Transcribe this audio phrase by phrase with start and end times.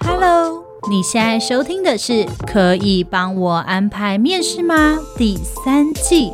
[0.00, 2.12] Hello，你现在收听的是
[2.46, 6.32] 《可以帮我安排面试吗》第三季。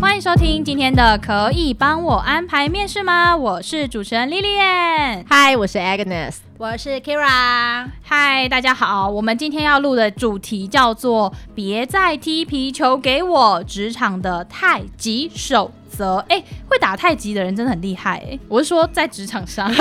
[0.00, 5.24] 欢迎收听今天的《可以帮我安排面试吗》，我是主持人 Lilian。
[5.28, 6.47] Hi，我是 Agnes。
[6.60, 9.08] 我是 Kira，嗨，大家好。
[9.08, 16.16] 我们今天要录的主题叫做“别再踢皮球给我”，职场的太极手则。
[16.28, 18.38] 哎、欸，会打太极的人真的很厉害、欸。
[18.48, 19.68] 我是说在职场上。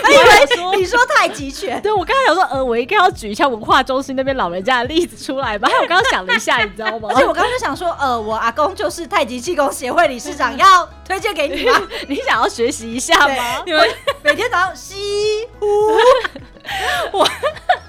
[0.00, 5.68] 我以为说你说太极拳，对我刚才想说，呃，我应该要举一下文化中心那边老人家的例子出来吧。
[5.80, 7.08] 我刚刚想了一下，你知道吗？
[7.10, 11.80] 而且我刚刚就想说，呃，我阿公就是太极气功协会理事长，要推荐给你吗？
[12.08, 13.62] 你想要学习一下吗？
[13.64, 13.88] 你们
[14.22, 15.66] 每天早上吸呼。
[17.12, 17.26] 我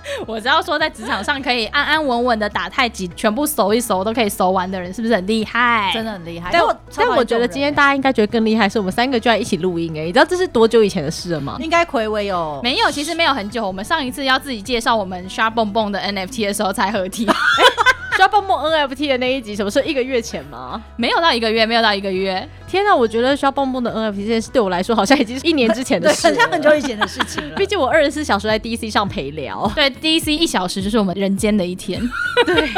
[0.28, 5.92] 我只要说在职场上可以安安稳稳的打太极，全部熟一熟都可以熟完的人，是不是很厉害？
[5.94, 6.50] 真的很厉害。
[6.52, 10.06] 但我但我觉得今天大家应该觉得更厉害，是我们三个就在一起录音哎、欸！
[10.06, 11.58] 你知道这是多久以前的事了吗？
[11.60, 12.92] 应该睽违有没有？
[12.92, 13.66] 其实没有很久。
[13.66, 17.28] 我们上一次要自己介绍我们 SharkBoneBone 的 NFT 的时候才合体。
[18.20, 19.86] SharkBoneBone NFT 的那一集什么时候？
[19.86, 20.84] 一个月前吗？
[20.98, 22.46] 没有到一个月，没有到一个月。
[22.68, 27.56] 天哪，我觉得 SharkBoneBone 的 NFT 这件事对我来说好像已经是一年之前的事，很像很久以前的事情了。
[27.58, 32.02] 毕竟我二十四小时在 DC 上陪聊，对，DC 一小时就是我们人间的一天。
[32.46, 32.70] 对。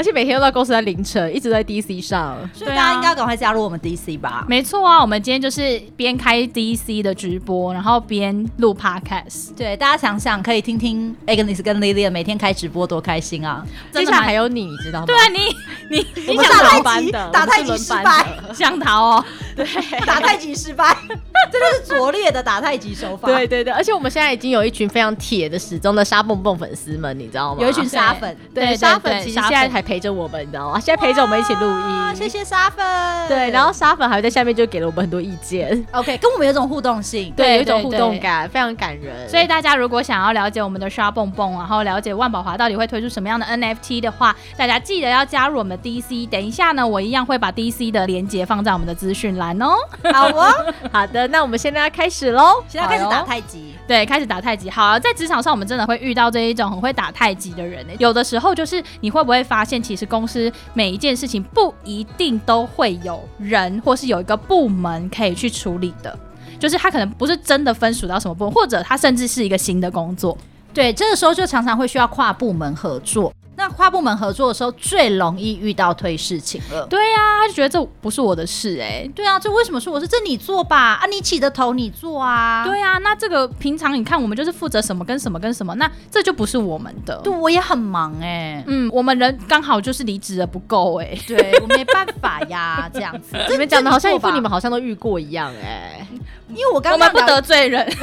[0.00, 4.46] 而且每天都在公司在凌晨，一直在 DC 上，所以大家应该赶快加入我们 DC 吧。
[4.48, 9.54] 没错啊，我们今天就是边开 DC 的直播，然后边录 Podcast。
[9.54, 13.62] 对，大家想想，可以听听 Agnes 跟 Lilian 每天开直播多开心啊！
[13.92, 15.04] 接下来还有你，你知道吗？
[15.06, 19.24] 对啊，你你你想逃班的，打太极失败，想逃哦？
[19.54, 19.66] 对，
[20.06, 20.96] 打太极失败，
[21.52, 23.28] 真的是拙劣的打太极手法。
[23.28, 27.60] 对对对，而且我们现在已经有一群非常铁的、始终的沙蹦蹦粉丝们，你知道吗？
[27.62, 30.78] 有一群沙粉，对沙粉，其实现在还陪着我们，你知道吗？
[30.78, 32.86] 现在陪着我们一起录音，谢谢沙粉。
[33.26, 35.84] 对，然后沙粉还会在下面就给了我们很多意见。
[35.90, 39.28] OK，跟我们有种互动性，对，有一种互动感，非常感人。
[39.28, 46.28] 所以大家如果想要了解我们的沙蹦蹦，然后了解万宝华到底会推出什么样的 NFT 的话，大家记得要加入我们的 DC。
[46.28, 49.74] 等一下呢，我一样会把 DC 的链接放在我们的资讯栏哦。
[50.14, 50.54] 好哦，
[50.92, 53.74] 好的，那我们现在要开始喽，现在开始打太极。
[53.88, 54.70] 对，开始打太极。
[54.70, 57.84] 好啊，在职场上，我们真的会遇到这一种很会打太极的人。
[57.98, 66.18] 有的时候就是你会不会发现，其实公司每一件事情不一定都会有人，或是有一个部门可以去处理的，
[66.58, 70.36] 就是他可能不是真的分属到什么部门，或者他甚至是一个新的工作。
[70.72, 73.32] 对，这个时候就常常会需要跨部门合作。
[73.60, 76.86] 那跨部门合作的时候，最容易遇到推事情了。
[76.86, 79.10] 对呀、啊，他就觉得这不是我的事哎、欸。
[79.14, 80.08] 对啊，这为什么是我是？
[80.08, 82.64] 这你做吧，啊，你起的头你做啊。
[82.66, 87.20] 对啊，那这个平常你看我们就是负责什么跟什么跟什么，那这就不是我们的。
[87.22, 88.64] 对，我也很忙哎、欸。
[88.66, 91.22] 嗯，我们人刚好就是离职的不够哎、欸。
[91.28, 93.36] 对，我没办法呀， 这样子。
[93.50, 96.06] 你们讲的好像一副你们好像都遇过一样哎、欸。
[96.48, 97.86] 因为我刚刚我们不得罪人。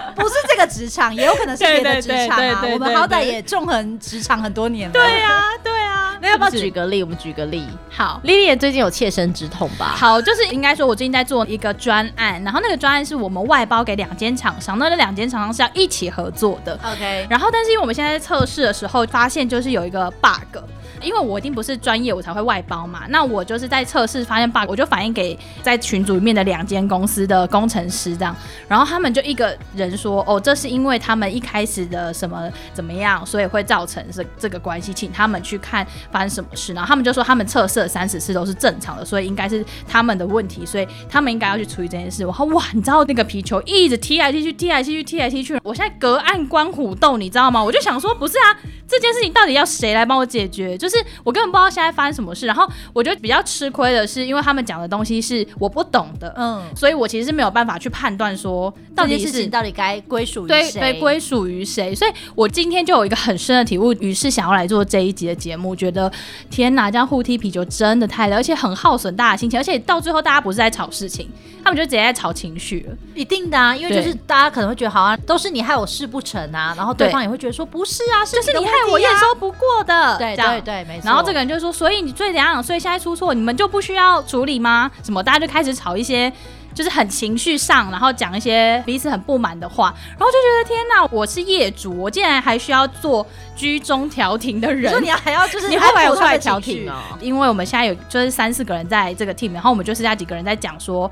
[0.14, 2.64] 不是这个职场，也有可能是别的职场啊。
[2.72, 4.92] 我们好歹也纵横职场很多年了。
[4.92, 6.16] 对啊，对啊。
[6.22, 7.02] 那要不要举个例？
[7.02, 7.66] 我们举个例。
[7.90, 9.94] 好，Lilian 最近有切身之痛吧？
[9.96, 16.78] 好，就是应该说，我最近在做一个专案，然后那个专案是我们外包给两间厂商，那那两间厂商是要一起合作的。
[16.82, 17.26] OK。
[17.28, 20.58] 然后，但是因为我们现在在测试的时候，发现就是有一个 bug。
[21.02, 23.02] 因为我一定不是专业，我才会外包嘛。
[23.08, 28.34] 那我就是在测试发现 bug，我就反映给在群组里面的两间公司的工程师这样，
[28.66, 36.72] 然后他们就一个人说，哦，这是因为他们一开始的什么怎么样，所以会造成这这个关系，请他们去看发生什么事。
[36.72, 42.22] 然后他们就说他们测试三十次都是正常的，所以应该是他们的问题，所以他们应该要去处理这件事。
[42.22, 47.62] 然后哇，你知道那个皮球一直踢来踢去，踢来踢去，踢来踢去，我现在隔岸观虎斗，你知道吗？
[47.62, 48.56] 我就想说，不是啊，
[48.88, 50.78] 这件事情到底要谁来帮我解决？
[50.78, 50.94] 就是。
[50.94, 61.94] 是我根本不知道现在发生什么事，然后我觉得比较吃亏的是，因为他们讲的东西是我不懂的，嗯，所以我其实是没有办法去判断说到底是到底该归属于谁，对，归属于谁。
[61.94, 66.10] 所以我今天就有一个很深的体悟，于是想要来做这一集的节目，觉得
[66.50, 71.28] 天哪，这样互踢皮球真的太累，而且很耗损大家的心情，而且到最后大家不是在吵事情，
[71.64, 72.96] 他们就直接在吵情绪了。
[73.14, 81.06] 一定的啊，因为就是大家可能会觉得好像都是你害我事不成啊，然后对方也会觉得说不是啊，是就是你害我验收不过的，对对对，没错。
[81.06, 82.62] 然后这个人就说，所以你最怎样？
[82.62, 84.90] 所以现在出错，你们就不需要处理吗？
[85.02, 85.22] 什么？
[85.22, 86.30] 大家就开始吵一些，
[86.74, 91.06] 就是很情绪上，然后讲一些彼此很不满的话，然后就觉得天哪！
[91.10, 94.90] 我是业主，我竟然还需要做居中调停的人。
[94.90, 97.00] 说你还要就是你后来有出来调停哦？
[97.20, 101.10] 因为我们现在有就是三四个人在这个 team，然后我们就剩下几个人在讲说。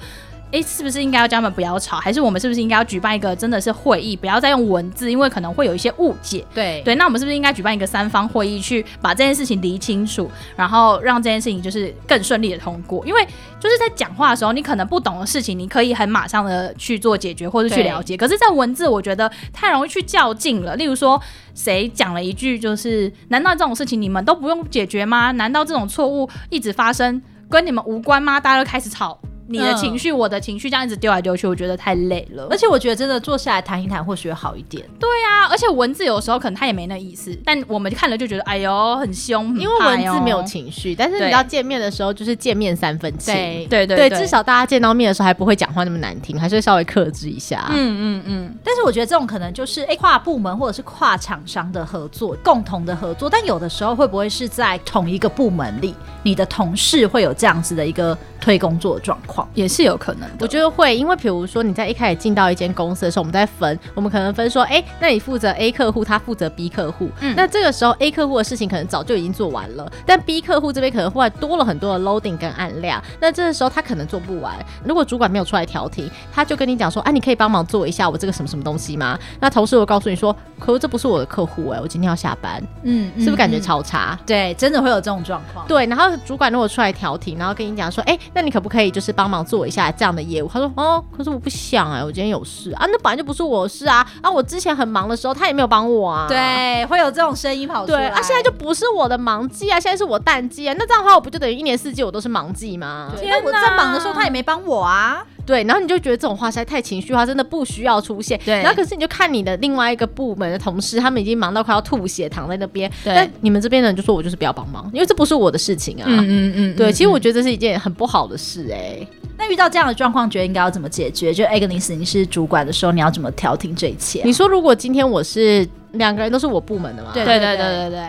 [0.52, 1.96] 哎、欸，是不是应该要叫他们不要吵？
[1.96, 6.44] 还是我们是不是应该要举办一个真的是会议，不要再用文字，因为可能会有一些误解。
[6.52, 13.02] 对对，那我们是不是应该举办一个三方会议，去把这件事情理清楚，然后让这件事情就是更顺利的通过？
[13.06, 13.26] 因为
[13.58, 18.14] 就是在讲话的时候，你可能不懂的事情，你可以很马上的去做解决或者去了解。
[18.14, 20.76] 可是，在文字，我觉得太容易去较劲了。
[20.76, 21.19] 例如说，
[21.54, 25.31] 谁讲了一句，就是难道这种事情你们都不用解决吗？
[25.32, 27.22] 难道这种错误一直发生？
[27.49, 28.38] 跟你们无关吗？
[28.38, 29.19] 大家都开始吵。
[29.49, 32.47] 你的情绪，嗯、我的情绪，这样一直丢来丢去，我觉得太累了。
[32.50, 34.87] 而且我觉得真的坐下来谈一谈，或许会好一点。
[34.99, 40.94] 对啊，而且文字有时候可能他也没那意思，但我们看了就觉得，哎呦，很凶，因为文字没有情绪。
[40.94, 43.35] 但是你要见面的时候，就是见面三分情。
[43.35, 47.67] 对对对，对，至少大家见到面的时候还不会讲话那么难听，还是会稍微克制一下。
[47.71, 48.55] 嗯嗯嗯。
[48.65, 53.29] 但是我觉得这种可能就是哎，跨部门或者是跨厂商的合作，共同的合作。
[53.29, 60.37] 但有的时候会不会是在同一个部门里，你的同事会有这样子的一个推工作状况，也是有可能的。
[60.40, 67.08] 我觉得会，因为比如说你在一开始进到一间公司的时候，我们在分，我们可能分说，哎、欸，那你负责 A 客户，他负责 B 客户。
[67.20, 74.55] 嗯，那这个时候 A 客户的事情可能早就已经做完了，但 B 客户这边可能后来多了很多的 loading 跟案量，那这个时候他可能做不完。
[74.84, 79.19] 如果主管没有出来调停，他就跟你讲说，哎、啊，你可以帮忙做一下我这个什么什么东西吗？
[79.40, 82.62] 那同事我告诉你说，可是这不是我的客户哎、欸，我今天要下班。
[82.82, 84.19] 嗯，是不是感觉超差？
[84.20, 85.67] 嗯、对，真的会有这种状况。
[85.67, 90.49] 对，然后主管如果出来调停，然后跟你讲说，哎、欸，那你可不可以就是帮忙做一下这样的业务？
[90.53, 91.03] 他说，哦。
[91.17, 94.31] 可是我不想哎、欸，我今天有事啊，那本来就不是我的事啊啊！
[94.31, 96.27] 我之前很忙的时候，他也没有帮我啊。
[96.29, 97.99] 对，会有这种声音跑出来。
[97.99, 100.75] 对啊，现在就不是我的忙季啊，现在是我淡季啊。
[100.79, 103.13] 那这样的话，我不就等于一年四季我都是忙季吗？
[103.19, 105.23] 天哪，我在忙的时候，他也没帮我啊。
[105.44, 108.39] 对，然后你就觉得这种话实在太情绪化，真的不需要出现。
[108.44, 112.91] 对，然后可是你就看你的另外一个部门的同事，他们已经忙到快要吐血，躺在那边。
[113.03, 116.05] 对，但你们这边的人就说我就是不要帮忙，因为这不是我的事情啊。
[116.06, 116.77] 嗯嗯嗯。
[116.77, 119.09] 对，其实我觉得这是一件很不好的事哎、欸。
[119.37, 121.35] 那遇到这样的状况，觉得应该要怎么解决？
[121.35, 124.23] 就 Agnes，你是主管的时候，你要怎么调停这一切、啊？
[124.25, 127.11] 你说，如果今天我是两个人都是我部门的吗？
[127.12, 128.09] 对对对对对对，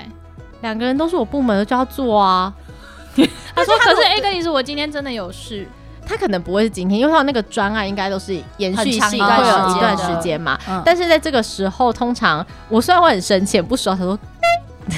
[0.62, 2.54] 两个人都是我部门的就要做啊。
[3.56, 5.68] 他说：“可是 Agnes，我今天真的有事。”
[6.06, 10.60] 他可能不会是今天，因为他那个专案应该都是延续性，会有一段时间嘛。
[10.68, 14.18] 嗯、但是在这个时候，通常我虽然会很生气，不说，他说。
[14.86, 14.92] 不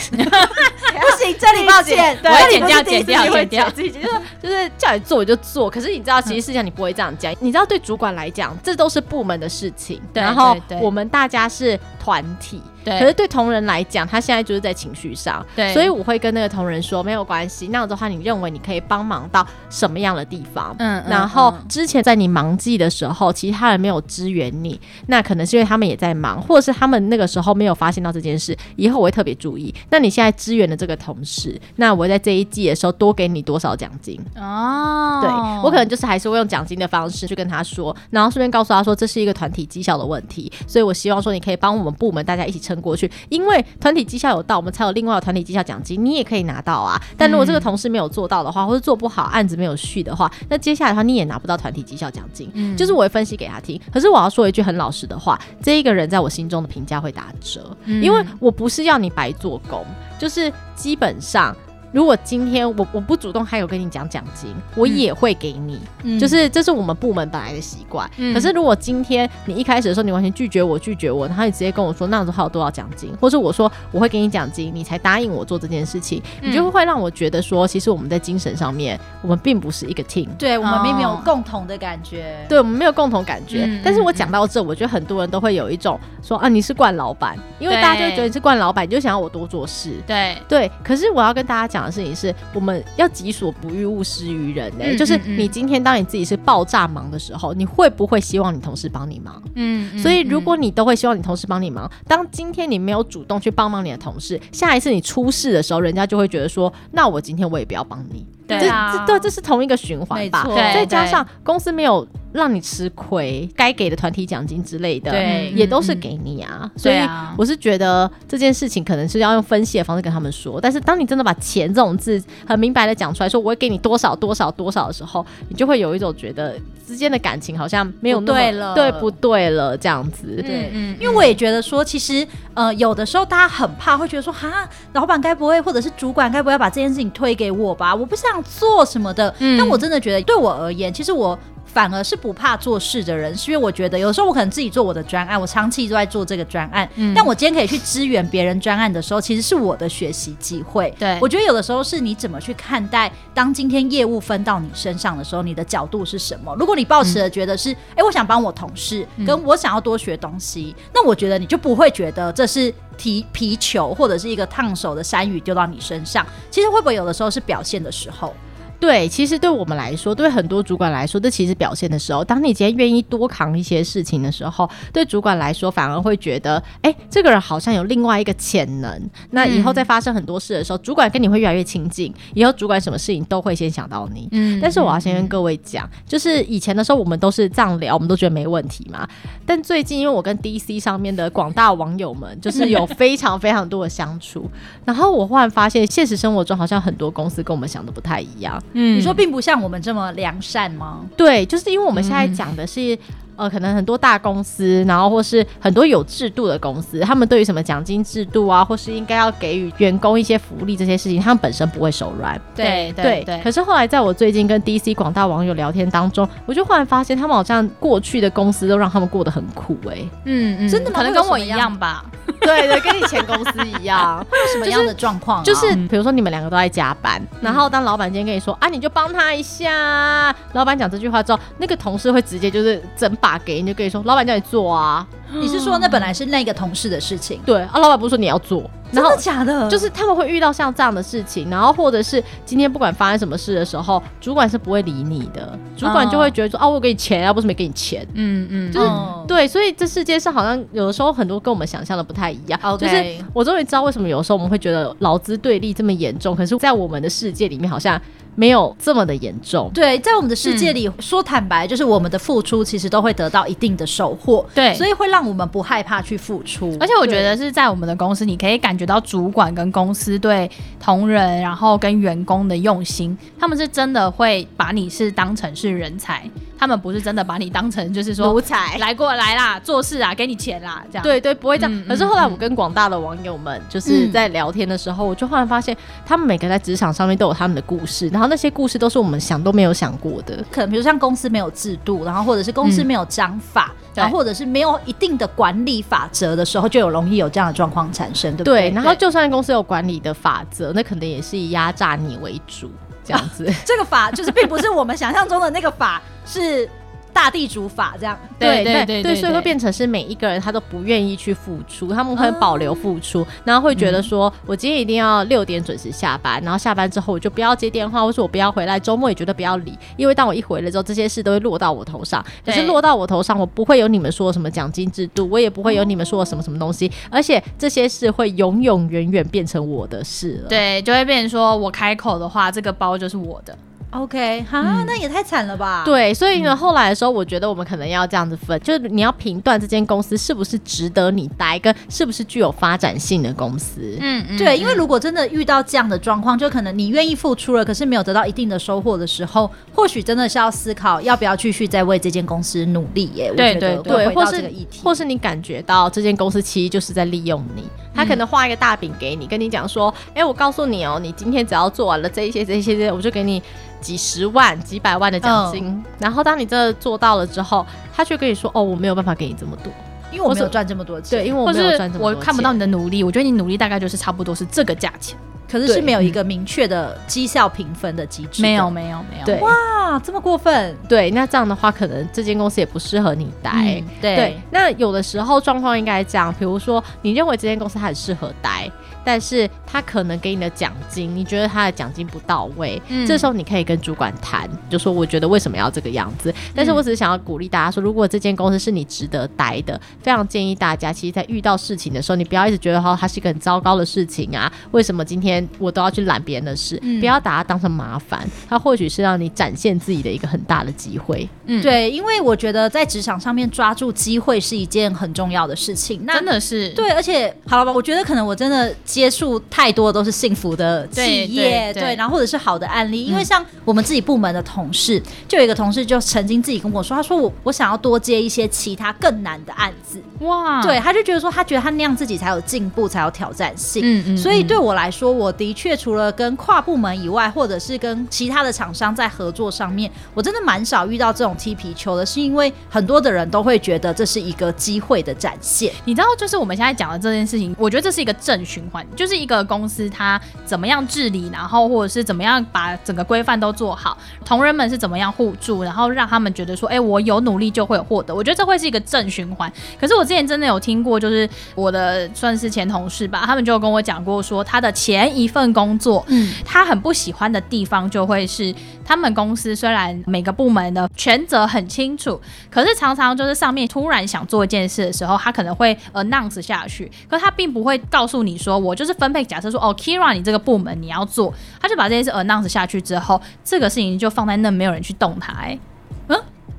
[1.23, 4.09] 行，这里抱歉， 我要剪掉，剪掉，剪掉，自己就是
[4.41, 5.69] 就是叫你做我就做。
[5.69, 7.31] 可是你知道，其实事情上你不会这样讲。
[7.39, 10.01] 你知道，对主管来讲，这都是部门的事情。
[10.11, 12.63] 然后我们大家是团体。
[12.85, 17.67] 对，可是对同仁来讲，他现在就是在情绪上，对，所以我会跟那个同仁说，没有关系。
[17.69, 20.75] 那样的话，你认为你可以帮忙到什么样的地方？
[20.79, 28.55] 嗯，然后之前在你忙季的时候，其他人没有支援你，那可能是因为他们也在忙，或者是他们那个时候没有发现到这件事。
[28.75, 29.73] 以后我会特别注意。
[29.89, 34.19] 那你现在支援的这个同事，那我会在这一季的时候多给你多少奖金？
[34.35, 35.29] 哦，对，
[35.63, 47.01] 我可能就是还是会用奖金的方式去跟他说，然后顺便告诉他说，这是一个团体绩效的问题，所以我希望说你可以帮我们部门大家一起撑过去，因为团体绩效有到，我们才有另外的团体绩效奖金，你也可以拿到啊。
[47.17, 52.49] 但如果这个同事没有做到的话，或者做不好，案子没有续的话，那接下来的话你也拿不到团体绩效奖金。
[52.53, 53.79] 嗯，就是我会分析给他听。
[53.91, 59.85] 可是我要说一句很老实的话，这一个人在我心中的评价会打折，因为我不是要你白做工，
[60.19, 61.55] 就是基本上。
[61.95, 68.05] 如果今天我我不主动还有跟你讲奖金，我也会给你，嗯、就是这是我们部门本来的习惯。
[68.17, 83.63] 嗯、可是如果今天你一开始的时候你完全拒绝我拒绝我，然后你直接跟我说那样子还有多少奖金，或者我说我会给你奖金，你才答应我做这件事情，嗯、你就会让我觉得说，其实我们在精神上面我们并不是一个 team，对我们并没有共同的感觉，对我们没有共同感觉。
[83.65, 90.37] 嗯、但是我讲到这，我觉得很多人都会有一种说啊，你是惯老板，因为大家就会觉得你是惯老板，你就想要我多做事，对。
[90.49, 90.69] 对。
[90.83, 92.65] 可是我要跟大家讲的事情是我。
[92.65, 94.95] 们要己所不欲，勿施于人呢、欸。
[94.95, 99.39] 嗯、就是你今天当你自己是爆炸忙的时候，你会不会希望你同事帮你忙？
[99.53, 108.25] 嗯，嗯，所以如果你都会希望你同事帮你忙，当今天你没有主动去帮忙你的同事，下一次你出事的时候，人家就会觉得说，那我今天我也不要帮你。
[108.47, 110.43] 对啊，这这这是同一个循环吧？
[110.45, 116.69] 对，再加上公司没有让你吃亏，该给的团体奖金之类的，对，也都是给你啊。
[116.75, 116.95] 所以
[117.37, 120.61] 我是觉得这件事情可能是要用分析的方式跟他们说。
[120.61, 126.55] 但是当你真的把钱这种字很明白的讲出来，说我会给你多少多少多少的时候，你就会有一种觉得
[126.87, 130.41] 之间的感情好像没有那么对了，对不对了这样子。
[130.45, 137.95] 对，嗯，因为我也觉得说，其实呃，有的时候大家很怕，会觉得说，哈，老板该不会或者是主管该不会要把这件事情推给我吧？
[137.95, 138.35] 我不想。
[138.59, 139.33] 做什么的？
[139.39, 141.37] 嗯、但我真的觉得，对我而言，其实我
[141.75, 150.89] 反而是不怕做事的人，是因为我觉得有时候我可能自己做我的专案，我长期都在做这个专案，嗯，但我今天可以去支援别人专案的时候，其实是我的学习机会。
[150.97, 156.55] 对，我觉得有的时候是你怎么去看待，当今天业务分到你身上的时候，你的角度是什么？
[156.55, 166.25] 如果你抱持的觉得是，哎、嗯欸，我想帮我同事，跟我想要多学东西，嗯，那我觉得你就不会觉得这是踢皮球或者是一个烫手的山芋丢到你身上。
[166.49, 168.33] 其实会不会有的时候是表现的时候？
[168.79, 179.09] 对，其实对我们来说，对很多主管来说，这其实表现的时候，当你今天愿意多扛一些事情的时候，对主管来说反而会觉得，哎，这个人好像有另外一个潜能。
[179.31, 184.27] 那以后在发生很多事的时候，嗯、主管跟你会越来越亲近，以后主管什么事情都会先想到你。
[184.31, 184.59] 嗯。
[184.61, 189.07] 但是我要先跟各位讲，就是以前的时候我们都是这样聊，我们都觉得没问题嘛。
[189.45, 194.49] 但最近因为我跟 DC 上面的广大网友们，就是有非常非常多的相处，
[194.83, 198.61] 然后我忽然发现，现实生活中好像很多公司跟我们想的不太一样。
[198.73, 201.05] 嗯，你说并不像我们这么良善吗？
[201.15, 202.97] 对，就是因为我们现在讲的是。
[203.35, 212.39] 呃，可能很多大公司，然后或是很多有制度的公司，他们对于什么奖金制度啊，或是应该要给予员工一些福利这些事情，他们本身不会手软。
[212.55, 220.09] 对对对，可是后来在我最近跟 DC 广大网友聊天当中，我就忽然发现，他们好像过去的公司都让他们过得很苦哎、欸。
[220.25, 220.97] 嗯嗯，真的吗？
[220.97, 222.05] 可能跟我一样吧。
[222.41, 224.23] 对对，跟以前公司一样。
[224.29, 225.61] 会有什么样的状况、啊就是？
[225.61, 230.35] 就是比如说你们两个都在加班，嗯、然后当老板今天跟你说啊，你就帮他一下。
[230.53, 234.03] 老板讲这句话之后，那个同事会直接就是整把给你，就跟你说。
[234.05, 235.05] 老板叫你做啊？
[235.33, 237.41] 你是说那本来是那个同事的事情？
[237.43, 239.69] 对啊，老板不是说你要做，真的假的？
[239.69, 252.59] 就是他们会遇到像这样的事情，然后或者是今天不管发生什么事的时候，主管是不会理你的，主管就会觉得说、哦、啊，我给你钱，要不是没给你钱，嗯嗯，就是、嗯、对，所以这世界上好像有的时候很多跟我们想象的不太一样。
[252.79, 258.01] 就是我终于知道为什么有的时候我们会觉得劳资对立这么严重，可是在我们的世界里面好像。
[258.37, 259.71] 没有这么的严重。
[259.73, 264.45] 对，在我们的世界里，嗯、说坦白，就是我们的付出其实都会得到一定的收获。
[264.53, 266.75] 对，所以会让我们不害怕去付出。
[266.77, 270.49] 而且我觉得是在我们的公司，你可以感觉到主管跟公司对
[270.79, 276.23] 同仁，然后跟员工的用心，他们是真的会把你是当成是人才。
[276.65, 281.03] 他们不是真的把你当成就是说奴才来过来啦，做事啊，给你钱啦，这样。
[281.03, 281.71] 对对，不会这样。
[281.71, 290.43] 嗯、可是后来我跟广大的网友们就是在聊天的时候，嗯、我就忽然发现，他们每个在职场上面都有他们的故事，然后那些故事都是我们想都没有想过的。
[290.49, 298.71] 可能比如像公司没有制度，然后或者是公司没有章法，嗯、然后或者是没有一定的管理法则的时候，就有容易有这样的状况产生，对不对？
[298.71, 298.75] 对。
[298.75, 302.71] 然后就算公司有管理的法则，那可能也是以压榨你为主。
[303.05, 306.67] 这样子， 这个法就是并不是我们想象中的那个法，是
[307.15, 308.19] 大地主法这样。
[308.37, 322.23] 对对对对，所以会变成是每一个人他都不愿意去付出，他们会保留付出，嗯、然后会觉得说，我今天一定要六点准时下班，然后下班之后我就不要接电话，或是我不要回来，周末也绝对不要理，因为当我一回来之后，这些事都会落到我头上。
[322.45, 330.49] 可是落到我头上，我不会有你们说什么奖金制度，我也不会有你们说什么什么东西，而且这些事会永永远远变成我的事了。
[330.49, 333.57] 对，就会变成说我开口的话，这个包就是我的。
[333.95, 335.83] OK，哈、嗯，那也太惨了吧？
[335.85, 343.97] 对，所以呢，后来的时候，我觉得我们可能要这样子分，就是你要评断这间公司是不是值得你待，跟是不是具有发展性的公司。
[344.01, 353.31] 嗯嗯，对，因为如果真的遇到这样的状况，就可能你愿意付出了，可是没有得到一定的收获的时候，或许真的是要思考要不要继续再为这间公司努力耶。
[353.35, 363.41] 对对对，或是或或是你感觉到这间公司其实就是在利用你，他可能画一个大饼给你，跟你讲说，哎、欸，我告诉你哦，你今天只要做完了这一些这一些这些，我就给你。
[363.85, 367.63] 几十万、几百万的奖金，嗯，然后当你这做到了之后，
[367.95, 369.71] 他却跟你说：“哦，我没有办法给你这么多，
[370.11, 373.03] 因为我没有赚这么多钱。”对，因为我没有赚这么多钱，我看不到你的努力。
[373.03, 375.15] 我觉得你努力大概就是差不多是这个价钱，
[375.47, 378.41] 可是是没有一个明确的绩效评分的机制。
[378.41, 379.25] 没有，没有，没有。
[379.27, 380.75] 对，哇，这么过分？
[380.89, 383.51] 对，那这样的话，可能这间公司也不适合你待。
[383.53, 388.67] 嗯、对，对，那有的时候状况应该这样，比如说你认为这间公司很适合待。
[389.05, 396.33] 但是他可能给你的奖金，你觉得他的奖金不到位，嗯，这时候你可以跟主管谈，就说我觉得为什么要这个样子。
[396.55, 406.79] 但是我只是想要鼓励大家说，如果这间公司是你值得待的，非常建议大家，其实，在遇到事情的时候，你不要一直觉得哈，它是一个很糟糕的事情啊，为什么今天我都要去揽别人的事？
[406.81, 411.29] 嗯，不要把它当成麻烦，它或许是让你展现自己的一个很大的机会。
[411.45, 416.01] 嗯，对，因为我觉得在职场上面抓住机会是一件很重要的事情。
[416.05, 418.73] 那真的是对，而且好了吧，我觉得可能我真的。
[418.95, 445.73] 接触太多都是幸福的企业，对，然后或者是好的案例，嗯，因为像我们自己部门的同事，就有一个同事就曾经自己跟我说，他说我我想要多接一些其他更难的案子，哇，对，他就觉得说他觉得他那样自己才有进步，才有挑战性，嗯嗯，所以对我来说，我我的确除了跟跨部门以外，或者是跟其他的厂商在合作上面，我真的蛮少遇到这种踢皮球的，是因为很多的人都会觉得这是一个机会的展现。
[445.83, 458.13] 你知道，就是我们现在讲的这件事情，我觉得这是一个正循环，就是一个公司它怎么样治理，然后或者是怎么样把整个规范都做好，同仁们是怎么样互助，然后让他们觉得说，哎，我有努力就会有获得。
[458.13, 459.51] 我觉得这会是一个正循环。
[459.79, 485.33] 可是我之前真的有听过，就是我的算是前同事吧，他们就跟我讲过说，他的前一份工作，嗯，他很不喜欢的地方就会是，他们公司虽然每个部门的权责很清楚，可是常常就是上面突然想做一件事的时候，他可能会 announce 下去，可是他并不会告诉你说，我就是分配，假设说，哦，Kira，你这个部门你要做，他就把这件事 announce 下去之后，这个事情就放在那，没有人去动它，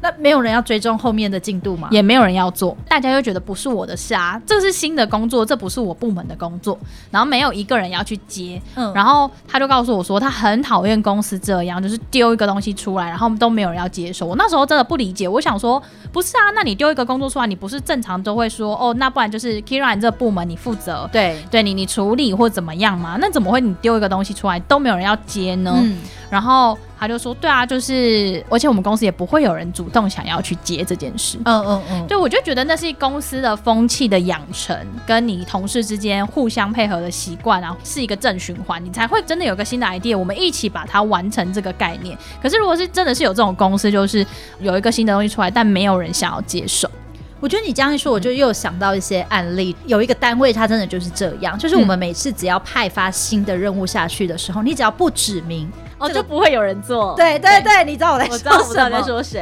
[0.01, 1.89] 那没有人要追踪后面的进度吗？
[1.91, 6.79] 也没有人要做，大家又觉得不是我的事啊，这是新的工作，这不是我部门的工作，
[7.11, 14.27] 然后没有一个人要去接，嗯，然后他就告诉我说，他很讨厌公司这样，就是丢一个东西出来，然后都没有人要接受。
[14.27, 23.17] 我那时候真的不理解，我想说，不是啊，那你丢一个工作出来，你不是正常都会说，哦，那不然就是 Kira 你这个部门你负责，对，对你你处理或怎么样嘛？
[23.21, 25.75] 那怎么会你丢一个东西出来都没有人要接呢？
[25.79, 25.97] 嗯，
[26.31, 26.77] 然后。
[26.99, 31.39] 他就说：“对啊，就是，而且我们公司也不会有人主动想要去接这件事。
[31.45, 34.75] 嗯嗯嗯，对，我就觉得那是公司的风气的养成，
[35.07, 42.17] 跟你同事之间互相配合的习惯，然后是一个正循环，你才会真的有个新的 idea，我们一起把它完成这个概念。
[42.43, 44.27] 可是如果是真的是有这种公司，就是
[44.61, 46.91] 有一个新的东西出来，但没有人想要接受。
[47.39, 57.15] 我觉得你这样一说，我就又想到一些案例，有一个单位它真的就是这样，就是我们每次只要派发新的任务下去的时候，你只要不指明。”哦，就不会有人做。
[57.17, 58.45] 对对对，你知道我在说什
[58.91, 59.01] 么？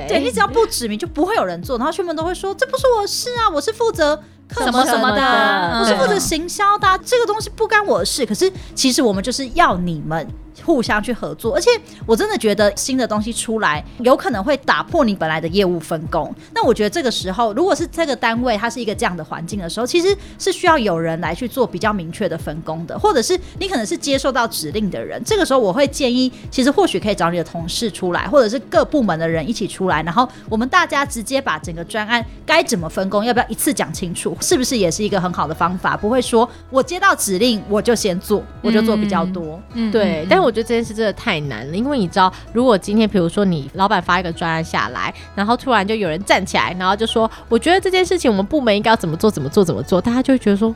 [0.08, 4.20] 对，你只要不指名，就不会有人做，然后全部都会说这不是我的事啊，我是负责
[4.56, 8.24] 什么什么的，我是负责行销的，这个东西不干我的事。
[8.24, 10.26] 可是其实我们就是要你们。
[10.62, 11.70] 互相去合作，而且
[12.06, 16.32] 我真的觉得新的东西出来，有可能会打破你本来的业务分工。
[16.54, 25.22] 那我觉得这个时候，如果是这个单位它是一个这样的环境的时候，其实是需要有人来去做比较明确的分工的，或者是你可能是接受到指令的人。
[25.24, 35.96] 这个时候，我会建议，其实或许可以找你的同事出来，或者是各部门的人一起出来，然后我们大家直接把整个专案该怎么分工，要不要一次讲清楚，是不是也是一个很好的方法？
[35.96, 39.60] 不会说我接到指令我就先做，我就做比较多。
[39.74, 40.26] 嗯，对。
[40.28, 50.74] 但是我觉得这件事真的太难了，因为你知道，如果今天比如说你老板发一个专案下来，然后突然就有人站起来，然后就说：“我觉得这件事情我们部门应该要怎么做，怎么做，怎么做。”大家就会觉得说：“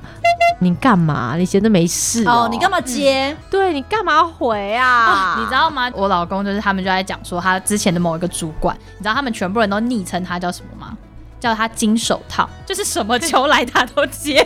[0.61, 1.37] 你干嘛？
[1.37, 2.45] 你闲着没事哦？
[2.45, 3.31] 哦你干嘛接？
[3.31, 5.41] 嗯、对你干嘛回啊、哦？
[5.41, 5.91] 你知道吗？
[5.95, 10.97] 我老公就是他们就在讲说他之前的某一个主管，你知道他们全部人都昵称他叫什么吗？
[11.41, 14.45] 叫他金手套，就是什么球来他都接。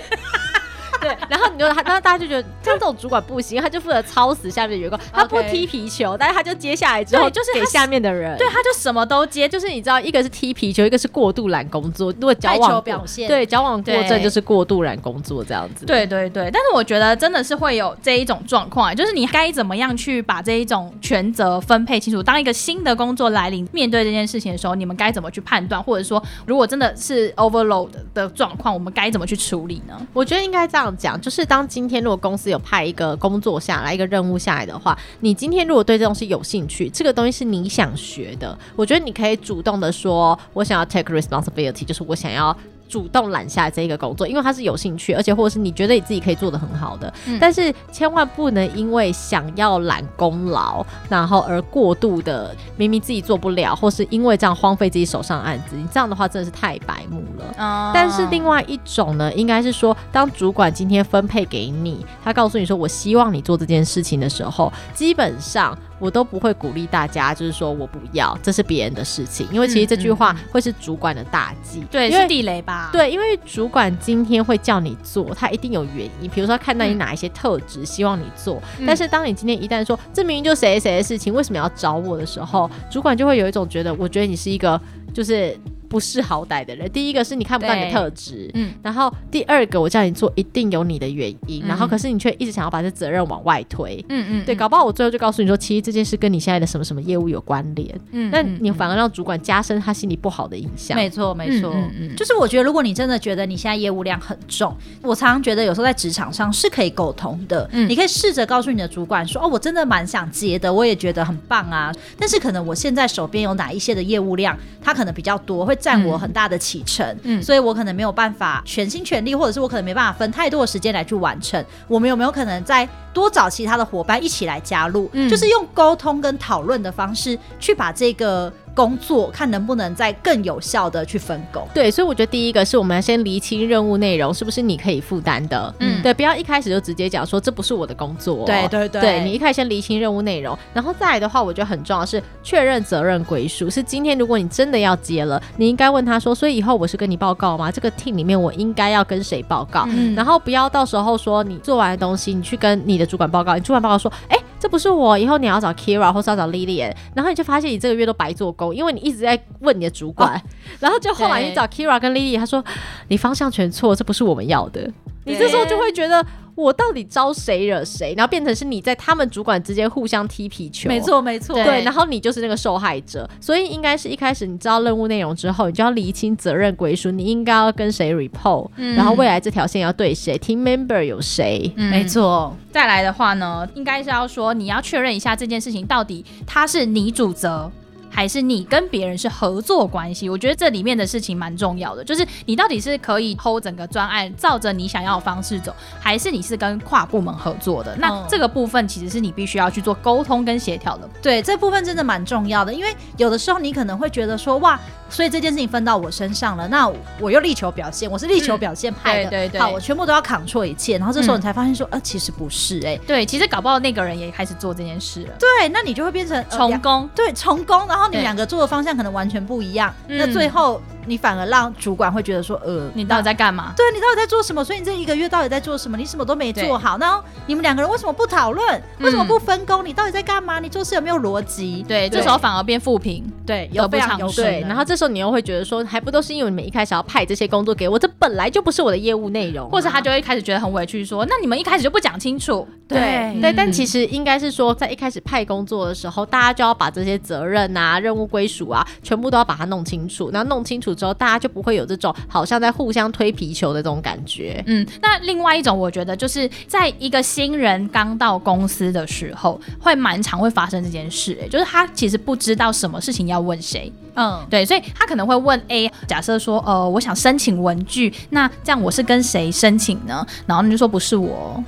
[1.03, 15.85] 对，然后你就他，然后大家就觉得像这种主管不行，他就负责操死下面的员工，他不踢皮球，但是他就接下来之后就是给下面的人，对，他就什么都接，就是你知道，一个是踢皮球，一个是过度懒工作，如果矫枉表现，对，矫枉过正就是过度懒工作这样子。
[15.85, 22.23] 对对对，但是我觉得真的是会有这一种状况，就是你该怎么样去把这一种权责分配清楚。
[22.23, 30.07] 当一个新的工作来临，面对这件事情的时候，你们该怎么去判断，或者说，如果真的是 overload 的状况，我们该怎么去处理呢？
[30.12, 31.66] 我觉得应该这样讲，就是当。
[31.66, 42.57] 今天如果公司有派一个工作下来，一个任务下来的话，你今天如果对这东西有兴趣，这个东西是你想学的，我觉得你可以主动的说，我想要 take responsibility，就是我想要。
[42.92, 57.55] 主动揽下这个工作，因为他是有兴趣，而且或者是你觉得你自己可以做的很好的，嗯、但是千万不能因为想要揽功劳，然后而过度的明明自己做不了，或是因为这样荒废自己手上的案子，你这样的话真的是太白目了。
[57.57, 65.74] 哦、但是另外一种呢，应该是说，当主管今天分配给你，他告诉你说我希望你做这件事情的时候，基本上。
[66.03, 72.91] 我都不会鼓励大家，就是说我不要，这是别人的事情，因为其实这句话会是主管的大忌，嗯嗯、对，是地雷吧？
[72.93, 78.61] 对，因为主管今天会叫你做，他一定有原因，比如说看到你哪一些特质，嗯、希望你做。
[78.85, 84.81] 但是当你今天一旦说这明明就谁谁的事情，为什么要找我的时候，主管就会有一种觉得，我觉得你是一个
[85.15, 85.57] 就是。
[85.92, 121.62] 不识好歹的人，第一个是你看不到你的特质，嗯，然后第二个我叫你做一定有你的原因，嗯、然后可是你却一直想要把这责任往外推，嗯嗯，对，搞不好我最后就告诉你说，其实这件事跟你现在的什么什么业务有关联，嗯，那你反而让主管加深他心里不好的印象，没错没错，嗯嗯，就是我觉得如果你真的觉得你现在业务量很重，我常常觉得有时候在职场上是可以沟通的，嗯，你可以试着告诉你的主管说，哦，我真的蛮想接的，我也觉得很棒啊，但是可能我现在手边有哪一些的业务量，他可能比较多，会占我很大的起程，嗯，所以我可能没有办法全心全力，或者是我可能没办法分太多的时间来去完成。
[121.88, 125.11] 我们有没有可能再多找其他的伙伴一起来加入？
[125.12, 128.53] 嗯，就是用沟通跟讨论的方式去把这个。
[128.75, 131.67] 工作看能不能再更有效的去分工。
[131.75, 135.75] 对，所以我觉得第一个是我们要先厘清任务内容是不是你可以负担的。
[135.81, 138.45] 嗯，对，不要一开始就直接讲说这不是我的工作。
[138.47, 143.69] 对对对，对你一开始先厘清任务内容，然后再来的话，我觉得很重要是确认责任归属。
[143.69, 147.71] 是今天如果你真的要接了，你应该问他说，所以以后我是跟你报告吗？
[147.71, 149.87] 这个 team 里面我应该要跟谁报告？
[149.91, 154.39] 嗯，然后不要到时候说你做完的东西，你去跟你的主管报告，你主管报告说，哎。
[154.62, 160.40] 这不是我，以后你要找 Kira 或是要找 Lilian，然后你就发现你这个月都白做工，因为你一直在问你的主管，哦、
[160.79, 162.64] 然后就后来你找 Kira 跟 Lilian，他说
[163.09, 164.88] 你方向全错，这不是我们要的，
[165.25, 166.25] 你这时候就会觉得。
[166.55, 168.15] 我到底招谁惹谁？
[168.17, 170.88] 然后变成是你在他们主管之间互相踢皮球。
[170.88, 171.55] 没错，没错。
[171.55, 173.29] 对，然后你就是那个受害者。
[173.41, 181.73] 所以应该是一开始你知道任务内容之后，你就要厘清责任归属，你应该要跟谁 report，嗯，然后未来这条线要对谁，team member 有谁？
[181.77, 182.55] 嗯，没错。
[182.71, 187.71] 再来的话呢，应该是要说你要确认一下这件事情到底他是你主责。
[188.12, 190.29] 还是你跟别人是合作关系？
[190.29, 197.96] 我觉得这里面的事情蛮重要的，就是你到底是可以 hold 整个专案，照着你想要的方式走，还是你是跟跨部门合作的？
[197.96, 201.09] 那这个部分其实是你必须要去做沟通跟协调的。
[201.22, 215.33] 对，这部分真的蛮重要的，因为有的时候你可能会觉得说，哇，所以这件事情分到我身上了，那我又力求表现，我是力求表现派的，嗯、对对对，好，我全部都要 control 一切，然后这时候你才发现说，呃，其实不是、欸，哎，对，其实搞不好那个人也开始做这件事了。
[215.38, 218.83] 对，那你就会变成成功，对，成功，然后你们两个做的方。
[218.83, 223.73] 向可能完全不一样，嗯、那最后你反而让主管会觉得说，呃，你到底在干嘛？
[223.77, 224.65] 对，你到底在做什么？
[224.65, 225.97] 所以你这一个月到底在做什么？
[225.97, 226.99] 你什么都没做好。
[226.99, 228.83] 那你们两个人为什么不讨论？
[228.99, 229.87] 为什么不分工？
[229.87, 230.59] 你到底在干嘛？
[230.59, 231.85] 你做事有没有逻辑？
[231.87, 234.61] 对，这时候反而变负评，对，有非常对。
[234.62, 242.67] 然后这时候你又会觉得说，还不都是因为你们一开始要派这些工作给我，这本来就不是我的业务内容，或者他就会开始觉得很委屈，说，那你们一开始就不讲清楚。
[242.88, 242.99] 对
[243.41, 250.31] 对，嗯、但其实应该是说，在一开始派工作的时候，大家就要把这些责任啊、任务归属啊，全部都要把它弄清楚。
[250.31, 254.62] 然后弄清楚之后，大家就不会有这种好像在互相推皮球的这种感觉。
[254.66, 261.44] 嗯，那另外一种，我觉得就是在一个新人刚到公司的时候，会蛮常会发生这件事、欸。
[261.44, 263.92] 哎，就是他其实不知道什么事情要问谁。
[264.14, 270.26] 嗯，对，所以他可能会问 A，假设说，呃，我想申请文具，那这样我是跟谁申请呢？
[270.46, 271.62] 然后你就说不是我。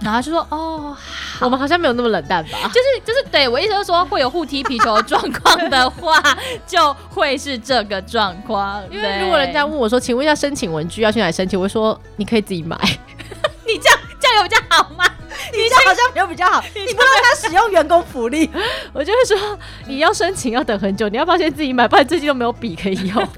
[0.00, 0.94] 然后就说哦，
[1.40, 2.58] 我们好像没有那么冷淡吧？
[2.68, 6.20] 就是就是，对我意思是说，会有互踢皮球的状况的话，
[6.66, 8.82] 就会是这个状况。
[8.90, 11.58] 因为如果人家问我说，请问一下申请文具要去哪里申请？
[11.58, 12.76] 我会说你可以自己买。
[13.66, 15.04] 你这样这样有比较好吗？
[15.52, 16.62] 你这样好像没有比较好。
[16.74, 18.50] 你不让他使用员工福利，
[18.92, 21.88] 我就会说你要申请要等很久，你要不要先自己买？
[21.88, 23.16] 不然最近都没有笔可以用。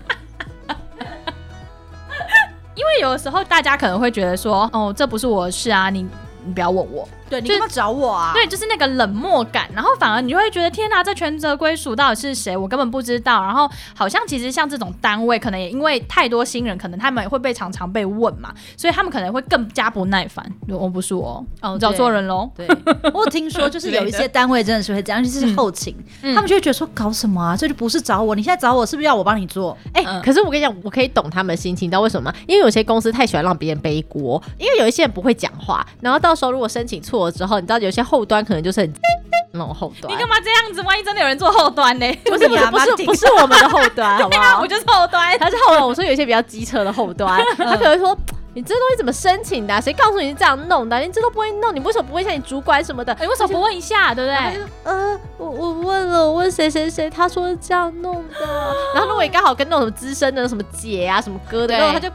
[2.75, 6.07] 因为有的时候大家可能会觉得说，哦，这不是我的事啊，你。
[6.47, 7.07] 你不要问我。
[7.29, 8.31] 对，你干嘛找我啊？
[8.33, 12.57] 对，就是那个冷漠感，然后反而你就会觉得天哪，这权责归属到底是谁？
[12.57, 13.43] 我根本不知道。
[13.43, 20.49] 然后好像其实像这种单位，可能也因为太多新人，可能他们也会被常常被问嘛，所以他们可能会更加不耐烦。
[20.69, 22.49] 我不是我哦，找错人喽。
[22.55, 22.65] 对，
[23.13, 27.57] 我有听说就是有一些单位真的是会这样，就是后勤，他们就会觉得说搞什么啊？
[27.57, 29.77] 这就不是找我，你现在找我是不是要我帮你做？
[29.93, 32.37] 哎，可是我跟你讲，我可以懂他们的心情，你知道为什么吗？
[32.47, 37.91] 因为有些公司太喜欢让别人背锅，因为有一些人不会讲话，然后到时候如果申请错了之后，你知道有。
[37.97, 38.93] 些后端可能就是很
[39.53, 40.83] 那种后端，你干嘛这样子？
[40.83, 42.13] 万一真的有人做后端呢？
[42.27, 44.61] 不是不是不是不是我们的后端， 好不好？
[44.61, 45.89] 我就是后端，他是后端。
[45.89, 48.15] 我说有一些比较机车的后端， 他可能说
[48.53, 49.81] 你这东西怎么申请的？
[49.81, 50.99] 谁告诉你是这样弄的？
[50.99, 53.17] 你这都不会弄，你为什么不问一下你主管什么的？
[53.19, 54.15] 你为什么不问一下？
[54.15, 54.61] 对不对？
[54.85, 58.47] 呃，我我问了，我问谁谁谁，他说是这样弄的。
[58.93, 62.11] 然后如果你刚好跟那种什么资深的什么姐啊什么哥的，然后他就。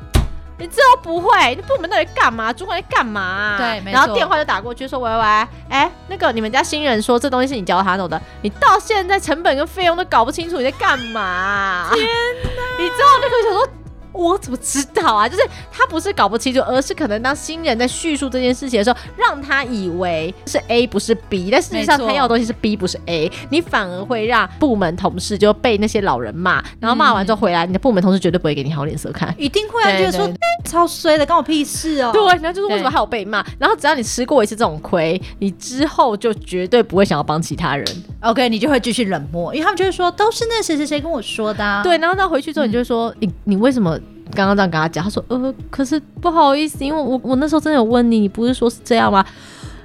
[0.61, 2.53] 你这都不会，你部门到底干嘛？
[2.53, 3.57] 主管在干嘛啊？
[3.57, 3.91] 对。
[3.91, 12.61] 然后电话就打过去说：“喂喂，哎、欸，那个你们家新人说这东西是你教他弄的，你到现在成本跟费用都搞不清楚，你在干嘛啊？”天哪！
[12.79, 13.67] 你知道那个想说。
[14.13, 15.27] 我怎么知道啊？
[15.29, 30.29] 就是他不是搞不清楚，而是可能当新人在叙述这件事情的时候，让他以为是 A 不是 B，但实际上他要的东西是 B 不是 A，你反而会让部门同事就被那些老人骂，然后骂完之后回来，你的部门同事绝对不会给你好脸色看，一定会啊，就是说
[30.65, 32.11] 超衰的，关我屁事哦。
[32.13, 33.45] 对，然后就是为什么还有被骂？
[33.57, 37.85] 然后只要你吃过一次这种亏，你之后就绝对不会想要帮其他人。
[38.21, 41.81] OK，你就会继续冷漠，因为他们就会说都是那谁谁谁跟我说的啊。
[41.83, 43.97] 对，然后到回去之后，你就会说你你为什么？
[44.31, 49.25] 刚刚这样跟他讲，他说：“呃，可是不好意思，因为我我那时候真的有问你，你不是说是这样吗？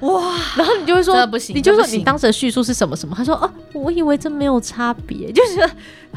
[0.01, 3.15] 哇，然后你就会说不行，你就说你当时的叙述是什么什么？
[3.17, 5.59] 他说哦，我以为这没有差别，就是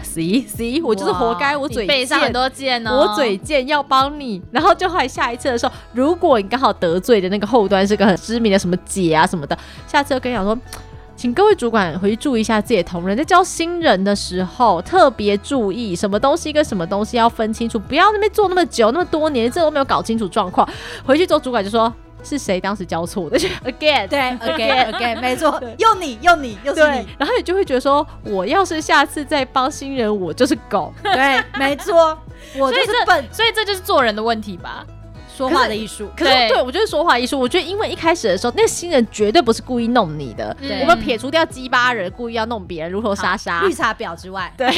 [0.04, 10.56] ，see see，我就是活该，我嘴背上很多剑哦，我嘴贱要帮你，然后就后来下一次的时候，如果你刚好得罪的那个后端是个很知名的什么姐啊什么的，下次就跟你讲说。
[11.20, 20.66] 请各位主管回去注意一下自己的同仁，在教新人的时候特别注意什么东西跟什么东西要分清楚，不要那边做那么久那么多年，这都没有搞清楚状况。
[21.04, 23.38] 回去之后，主管就说是谁当时教错的？
[23.62, 30.90] Again，对， Again，Again，没错， 又你又你又是你，然后你就会觉得说，我要是下次再帮新人，我就是狗。
[31.02, 32.16] 对，没错，
[32.56, 34.86] 我就是笨，所以这就是做人的问题吧。
[35.40, 36.62] 说话的艺术，可是对。
[36.62, 40.54] 我觉得说话艺术，我觉得因为一开始的时候，那个新人绝对不是故意弄你的。
[40.82, 44.68] 我们撇除掉鸡巴人故意要弄别人，如何杀杀、绿茶婊之外，对。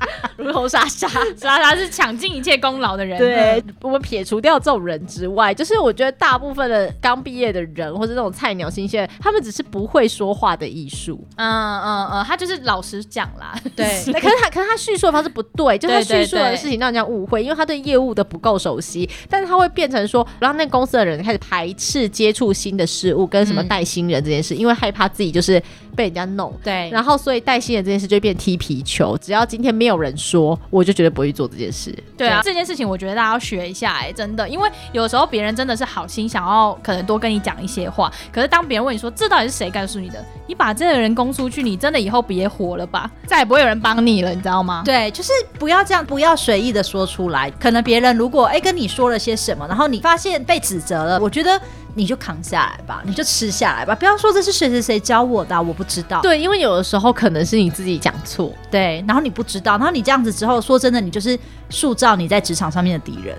[0.36, 3.18] 如同莎莎，莎莎是抢尽一切功劳的人。
[3.18, 11.26] 对，我们撇除掉这种人之外，就是我觉得大部分的刚毕业的人，或者这种菜鸟新鲜，他们只是不会说话的艺术。
[11.36, 13.58] 嗯嗯嗯，他就是老实讲啦。
[13.74, 25.62] 对， 可是他可是他叙述的方式不对，就是他叙述的事情让人家误会，因为他对业务的不够熟悉，但是他会变成说，让那公司的人开始排斥接触新的事物，跟什么带新人这件事，嗯、因为害怕自己就是。
[25.96, 29.16] 被人家弄，对，然后所以带新人这件事就变踢皮球。
[29.16, 31.94] 只要今天没有人说，我就绝对不会去做这件事。
[32.16, 44.82] 对啊，这件事情我觉得大家要学一下，哎，真的，因为有时候别人真的是好心，想要可能多跟你讲一些话，可是当别人问你说这到底是谁告诉你的，你把这个人供出去，你真的以后别活了吧，再也不会有人帮你了，你知道吗？
[44.84, 47.50] 对，就是不要这样，不要随意的说出来。
[47.52, 51.60] 可能别人如果哎跟你说了些什么，然后你发现被指责了，我觉得。
[51.96, 56.20] 你就扛下来吧，你就吃下来吧，不要说这是谁谁谁教我的，我不知道。
[56.20, 61.38] 对，因为有的时候可能是你自己讲错，对，然后你不知道，然后你这样子之后，说真的，你就是
[61.70, 63.34] 塑造你在职场上面的敌人。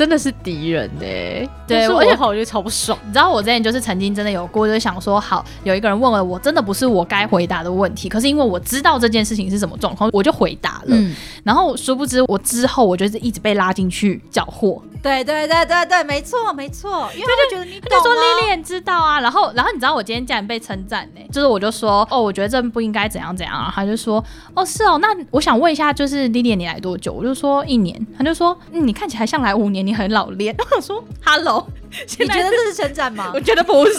[0.00, 2.98] 真的是敌人呢、欸，对，我以后我就超不爽。
[3.04, 10.96] 你知道我之前就是曾经真的有过，就是想说，好，有一个人问了我，真的不是我该回答的问题，可是因为我知道这件事情是什么状况，我就回答了。
[10.96, 14.80] 嗯、然后殊不知，我之后我就是一直被拉进去搅和。
[15.02, 27.12] 对对对对对，没错没错，因为他就觉得你懂、啊、他就说 Lilian 知道啊，然后然后你知道我今天竟然被称赞呢，就是我就说哦，我觉得这不应该怎样怎样啊，他就说哦是哦，那我想问一下，就是 Lilian 你来多久？
[27.12, 30.54] 我就说一年，他就说、嗯、你看起来像来五年，你很老练。
[30.70, 33.92] 我说：“Hello，你觉得这是称赞吗？” 我觉得不是。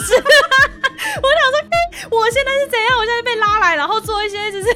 [1.04, 2.98] 我想说，哎，我现在是怎样？
[2.98, 4.68] 我现在被拉来，然后做一些，就是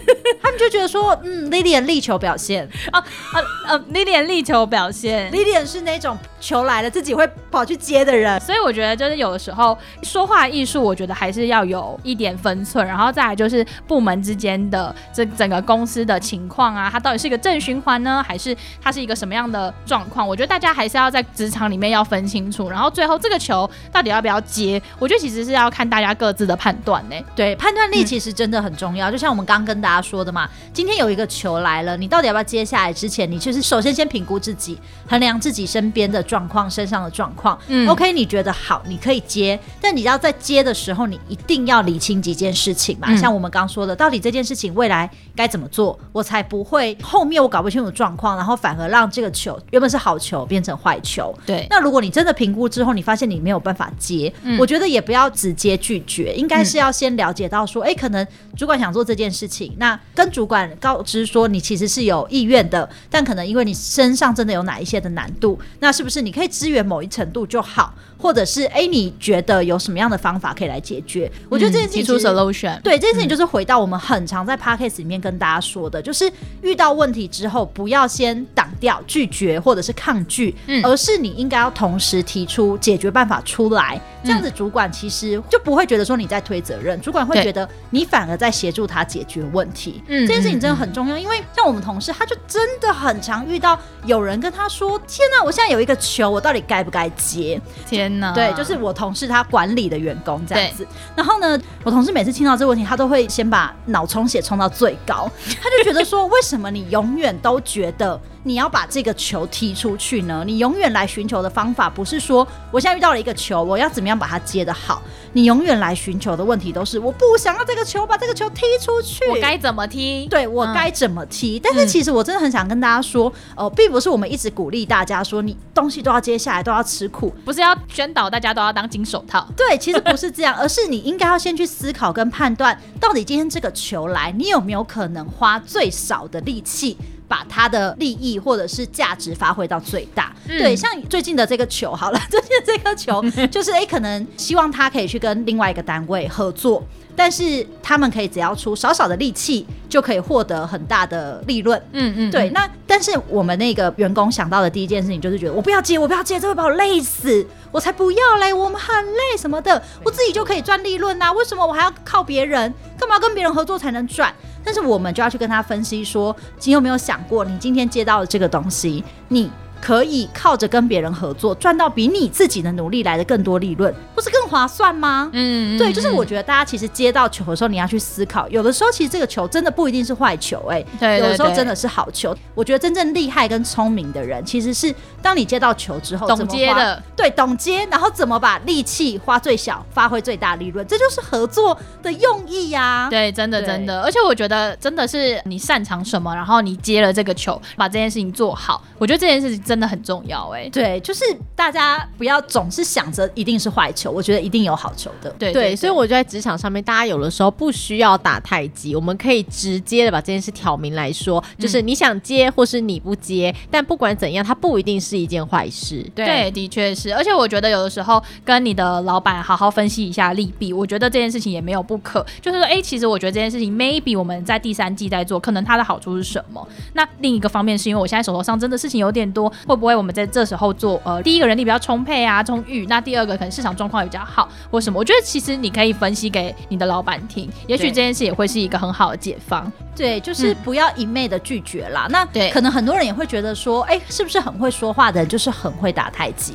[0.42, 8.38] 他们就觉得说，嗯，Lilian 力求表现啊啊啊，Lilian 力求表现，Lilian 是那种球来了自己会跑去接的人。
[8.40, 12.84] 所以我觉得，就是有的时候说话艺术，我觉得还是要有一点分寸。
[12.84, 20.26] 然后再来就是部门之间的这整个公司的情况啊，它到底是一个正循环呢，还是它是一个什么样的状况？
[20.26, 22.68] 我觉得大家还是要在职场里面要分清楚。
[22.68, 24.80] 然后最后这个球到底要不要接？
[24.98, 27.16] 我觉得其实是要看大家各自的判断呢。
[27.34, 29.10] 对，判断力其实真的很重要。
[29.10, 32.92] 嗯、就像我们刚刚跟大家说的嘛，今天有一个球来了，你到底要不要接下来？
[32.92, 34.78] 之前你就是首先先评估自己，
[35.08, 37.58] 衡量自己身边的状况、身上的状况。
[37.68, 39.58] 嗯，OK，你觉得好，你可以接。
[39.80, 43.08] 但你要在接的时候，你一定要理清几件事情嘛。
[43.10, 51.34] 嗯、像我们刚说的，到底这件事情未来该怎么做，我才不会后面我搞不清楚状况，然后反而让这个球原本是好球变成坏球。
[51.44, 51.66] 对。
[51.68, 56.32] 那如果你真的评估之后，你发现你没有办法接，嗯、我觉得也不要直接拒绝。
[56.36, 58.24] 应该是要先了解到说，哎、欸，可能
[58.56, 67.92] 主管想做这件事情，那跟主管告知说你其实是有意愿的，但可能因为你身上真的有哪一些的难度，那是不是你可以支援某一程度就好？
[68.18, 71.30] 或者是哎、欸，你觉得有什么样的方法可以来解决？
[71.50, 76.30] 我觉得这件事情提出 solution，对，这件事情就是回到我们很常在 podcast 里面跟大家说的，就是
[76.62, 90.02] 遇到问题之后，不要先挡掉、拒绝或者是抗拒，嗯，而是你应该要同时提出解决办法出来，这样子主管其实就不会觉得说你在推责任，主管会觉得你反而在协助他解决问题。
[90.08, 98.06] 嗯，这件事情真的很重要，因为像我们同事，他就真的很常遇到有人跟他说：“天哪，我现在有一个球，我到底该不该接？”天。
[98.34, 100.86] 对，就是我同事他管理的员工这样子。
[101.14, 108.18] 然后呢，我同事每次听到这个问题，他都会先把脑充血冲到最高，他就觉得说，为什么你永远都觉得？
[108.46, 110.44] 你要把这个球踢出去呢？
[110.46, 115.02] 你永远来寻求的方法不是说我现在遇到了一个球，我要怎么样把它接得好？
[115.32, 120.28] 你永远来寻求的问题都是我不想要这个球，把这个球踢出去，我该怎么踢？
[120.28, 121.58] 对，我该怎么踢？
[121.58, 129.44] 嗯、但是其实我真的很想跟大家说，哦、呃，并不是我们一直鼓励大家说你东西都要接下来，都要吃苦，不是要宣导大家都要当金手套。
[129.56, 136.96] 对，其实不是这样， 而是你应该要先去思考跟判断，到底今天这个球来，你有没有可能花最少的力气？
[137.28, 140.34] 把他的利益或者是价值发挥到最大。
[140.48, 146.82] 嗯、对，像最近的这个球，好了， 最近的这个球就是哎，可能希望他可以去跟另外一个单位合作。
[147.18, 151.82] 但是他们可以只要出少少的力气，就可以获得很大的利润。
[151.92, 152.50] 嗯嗯，对。
[152.50, 162.72] 那但是我们那个员工想到的第一件事情就是觉得，我不要接，我不要接，这会把我累死，我才不要嘞，我们很累什么的，我自己就可以赚利润啊，为什么我还要靠别人？
[162.98, 164.32] 干嘛要跟别人合作才能赚？
[164.64, 169.50] 但是我们就要去跟他分析说，你有没有想过，你今天接到的这个东西，你。
[169.80, 175.30] 可以靠着跟别人合作赚到比你自己的努力来的更多利润，不是更划算吗？
[175.32, 182.36] 嗯，对，就是我觉得大家其实接到球的时候，你要去思考，有的时候其实这个球真的不一定是坏球，欸，哎，对，有的时候真的是好球。
[182.54, 193.08] 我觉得真正厉害跟聪明的人，其实是当你接到球之后，懂接的，对，懂接，然后怎么把力气花最小，发挥最大利润，这就是合作的用意呀。
[193.10, 200.48] 对，真的真的，而且我觉得真的是你擅长什么，然后你接了这个球，把这件事情做好，我觉得这件事情真的很重要。
[200.50, 201.24] 哎，对，就是
[201.54, 205.28] 大家不要总是想着一定是坏球，我觉得一定有好球的。
[205.38, 216.04] 对对，所以我觉得在职场上面，大家有的时候不需要打太极，我们可以直接的把这件事挑明来说，就是你想接或是你不接，但不管怎样，它不一定是一件坏事。
[216.14, 217.12] 对，的确是。
[217.12, 222.24] 而且我觉得有的时候跟你的老板好好分析一下利弊，我觉得这件事情也没有不可。
[222.40, 226.66] 就是说，哎，其实我觉得这件事情 maybe 我们在第三季在做，可能它的好处是什么？
[226.94, 232.84] 那另一个方面是因为我现在手头上真的事情有点多，会不会我们在这时候做呃，第一个人力比较充沛啊，充裕。
[232.86, 234.98] 那第二个可能市场状况也比较好，或什么？
[234.98, 239.70] 我觉得其实你可以分析给你的老板听，也许这件事也会是一个很好的解方。
[239.94, 242.06] 对，就是不要一昧的拒绝啦。
[242.08, 246.54] 嗯、那对，可能很多人也会觉得说，哎，是不是很会说话的人就是很会打太极？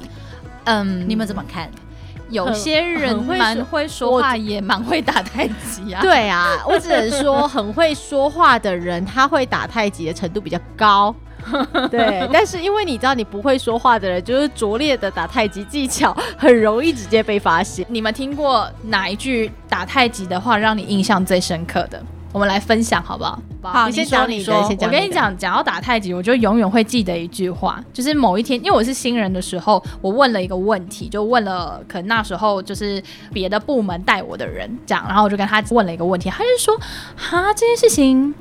[0.66, 1.70] 嗯，你们怎么看？
[2.30, 6.00] 有些人蛮会说话，也蛮会打太极啊。
[6.04, 11.14] 对啊，我只能说，很会说话的人，他会打太极的程度比较高。
[11.90, 17.86] 对，但是因为你知道，你不会说话的人，就是拙劣的打太极技巧，很容易直接被发现。
[17.90, 22.02] 你们听过哪一句打太极的话让你印象最深刻的？
[22.34, 23.38] 我们来分享好不好？
[23.62, 24.56] 好，你先讲你说。
[24.80, 36.74] 我跟你讲，讲到打太极，我就永远会记得一句话，就是某一天，因为我是新人的时候，我问了一个问题，就问了可能那时候就是别的部门带我的人讲，然后我就跟他问了一个问题，他就说：
[37.18, 38.34] 哈，这件事情。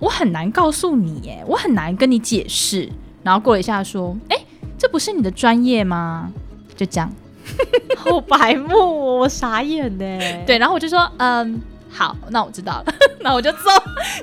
[0.00, 2.88] 我很难告诉你耶，我很难跟你解释。
[3.22, 4.36] 然后过了一下说，哎，
[4.78, 6.30] 这不是你的专业吗？
[6.76, 7.12] 就这样，
[7.96, 10.18] 好白目，我傻眼呢。
[10.46, 11.62] 对，然后我就说，嗯。
[11.96, 13.70] 好，那我知道了， 那我就揍。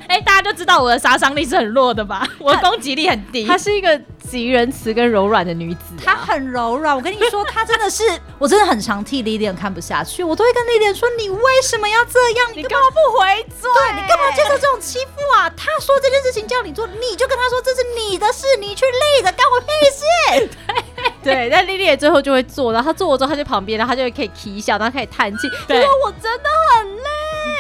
[0.06, 2.28] 哎、欸，大家就知道我的杀伤力是很弱的吧？
[2.38, 3.46] 我的攻击力很低。
[3.46, 3.98] 他是一个
[4.32, 6.96] 极人慈跟柔软的女子、啊，她很柔软。
[6.96, 8.04] 我跟你说，她真的是，
[8.40, 10.24] 我真的很常替 Lilian 看不下去。
[10.24, 12.52] 我都会跟 Lilian 说：“你为什么要这样？
[12.56, 13.70] 你干嘛不回嘴？
[13.70, 20.50] 对，你干嘛接受这种欺负啊？”他说这件事情叫你做，你就跟他说这是你的事，你去累的，干我屁事。
[21.22, 27.04] 对对，但 Lilian 最后就会做，然后她做了之后，她就旁边，然后她就会可以啼笑，然后可以叹气，对说我真的很累。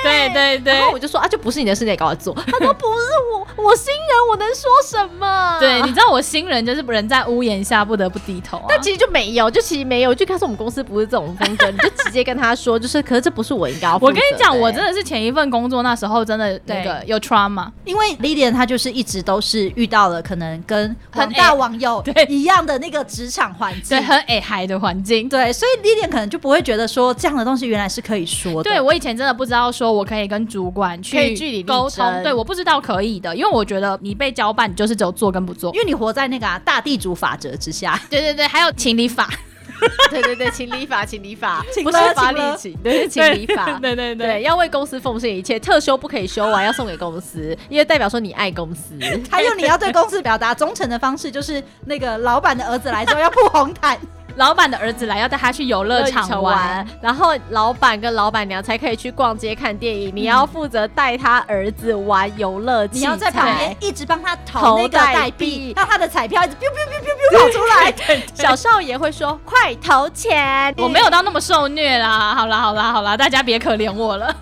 [0.03, 2.33] 对对对，然后我就说啊，就不是你的事，你也搞我做。
[2.33, 5.57] 他说不是我，我新人，我能说什么？
[5.59, 8.65] 对，你知道我新人就是人在屋檐下不得不低头啊。
[8.69, 13.95] 但其实就没有，就其实没有，就他说我们公司不是这种风格，你就直接跟他说，就是，可是这不是我应该要。
[14.01, 28.69] 我跟你讲，我真的是前一份工作那时候真的那个有 trauma，因为 Lilian 她就是一直都是遇到了可能跟很大网友 对一样的那个职场环境，对很哎嗨的环境，对，所以 Lilian 可能就不会觉得说这样的东西原来是可以说的。
[28.69, 29.90] 对我以前真的不知道说。
[29.91, 37.99] 我可以跟主管去据理沟通，对，我不知道可以的，因为我觉得你被交办，你就是只有做跟不做，因为你活在那个、啊、大地主法则之下。
[38.09, 39.29] 对对对，还有情理法，
[40.09, 42.31] 对对对，情理法，情理法，不是法。
[42.31, 48.93] 理情，对，是情理法， 对对对，对，要为公司奉献一切，特休不可以休完，要送给公司，因为代表说你爱公司。
[49.29, 53.97] 还有你要对公司表达忠诚的方式，就是那个老板的儿子来之后要铺红毯。
[54.35, 60.11] 老板的儿子来要带他去游乐场玩，然后老板跟老板娘才可以去逛街看电影。
[60.15, 67.91] 你要负责带他儿子玩游乐器材，你要在旁边一直帮他投那个代币，让他的彩票一直 biu biu biu biu biu 跑出来。
[67.91, 72.33] 对对对，小少爷会说：“快投钱！”我没有到那么受虐啦。
[72.35, 74.33] 好啦好啦好啦，大家别可怜我了。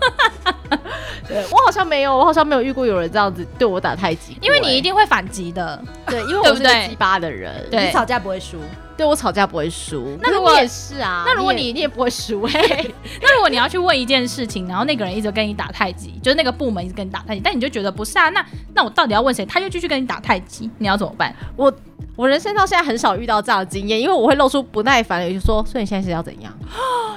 [1.26, 5.80] 对，我好像没有，我好像没有遇过有人这样子对我打太极，因为你一定会反击的。
[6.06, 8.58] 对，因为我是个鸡巴的人，对，你吵架不会输。
[9.00, 19.46] 对，我吵架不会输，那如果你也是啊，那如果你你也，你也不会输哎、 欸，那如果你要去问一件事情，然后那个人一直跟你打太极，就是那个部门一直跟你打太极，但你就觉得不是啊，那那我到底要问谁？
[19.46, 21.34] 他就继续跟你打太极，你要怎么办？
[21.56, 21.72] 我
[22.14, 26.52] 我人生到现在很少遇到这样的经验，因为我会露出不耐烦的，就说，所以你现在是要怎样？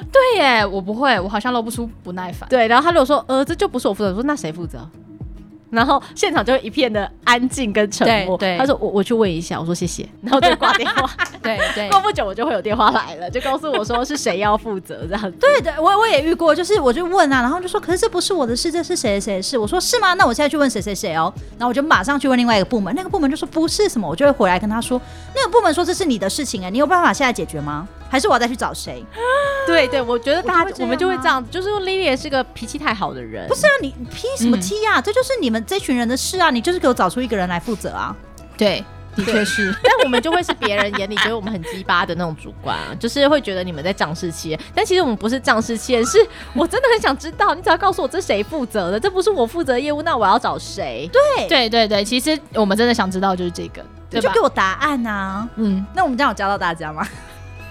[0.10, 2.48] 对耶，我不会，我好像露不出不耐烦。
[2.48, 4.90] 对，然后他如果说，呃，这就不是我负责，我说那谁负责？
[5.74, 8.38] 然后现场就一片的安静跟沉默。
[8.38, 11.10] 对，他说我我去问一下，我说谢谢， 然后就挂电话。
[11.42, 15.32] 对对，过不久我就会有电话来了，就告诉我说是谁要负责这样。
[15.34, 19.58] 对对，我我也遇过，就是我就问啊，然后就说可是这不是我的事，这是谁谁的事？
[19.58, 20.14] 我说是吗？
[20.14, 25.02] 那我现在去问谁谁谁哦，然后我就马上去问另外一个部门，那个部门就说不是什么，我就会回来跟他说，
[25.36, 27.88] 那个部门说这是你的事情哎，你有办法现在解决吗？
[28.14, 29.04] 还是我要再去找谁？
[29.66, 33.48] 对对，我觉得大家我，我们就会这样子，就是 Lily 是个脾气太好的人。
[33.48, 35.02] 不是啊，你批什么踢呀？
[35.02, 38.16] 这就是你们这群人的事啊，你就是给我找出一个人来负责啊。
[38.56, 38.86] 对，
[39.16, 39.76] 的确是。
[39.82, 44.60] 但我们就会是别人眼里觉得我们很鸡巴的那种主管啊，就是会觉得你们在仗势欺人。
[44.76, 46.20] 但其实我们不是仗势欺人，是
[46.54, 51.10] 我真的很想知道，你只要告诉我这谁负责的，这不是我负责的业务，那我要找谁？
[51.12, 53.84] 对对对对，其实我们真的想知道就是这个。
[54.12, 55.50] 你就给我答案啊！
[55.56, 57.04] 嗯，那我们这样有教到大家吗？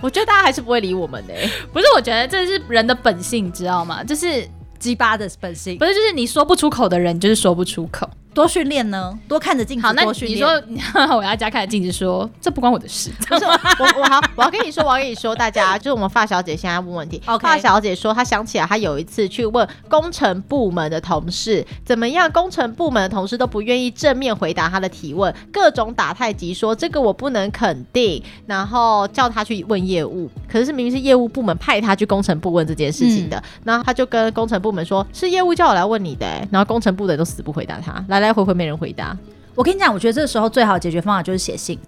[0.05, 1.49] 我觉得大家还是不会理我们的、欸。
[1.73, 4.03] 不是，我觉得这是人的本性，知道吗？
[4.03, 4.47] 就是
[4.79, 5.79] 鸡巴的本性。
[5.79, 8.09] 不是，就是你说不出口的人，就是说不出口。
[8.35, 9.87] 多训练呢，多看着镜子。
[9.87, 10.49] 好，那你说
[11.17, 13.11] 我要加看着镜子说，这不关我的事。
[13.29, 13.45] 不是
[13.79, 17.21] 我，我好，我要跟你说，我要跟你说，大家 就是我们发小姐现在问问题。
[17.41, 30.31] 发小姐说，她想起来，她有一次去问工程部门的同事怎么样，工程部门的同事都不愿意正面回答她的提问，各种打太极，说这个我不能肯定，然后叫她去问业务。
[30.51, 38.22] 可是，明明是业务部门派她去工程部问这件事情的，嗯、然后她就跟工程部门说，是业务叫我来问你的，然后工程部的人都死不回答她，来。
[38.23, 39.17] 来回回没人回答。
[39.55, 41.79] 我跟你讲，我觉得这个时候最好的解决方法就是写信。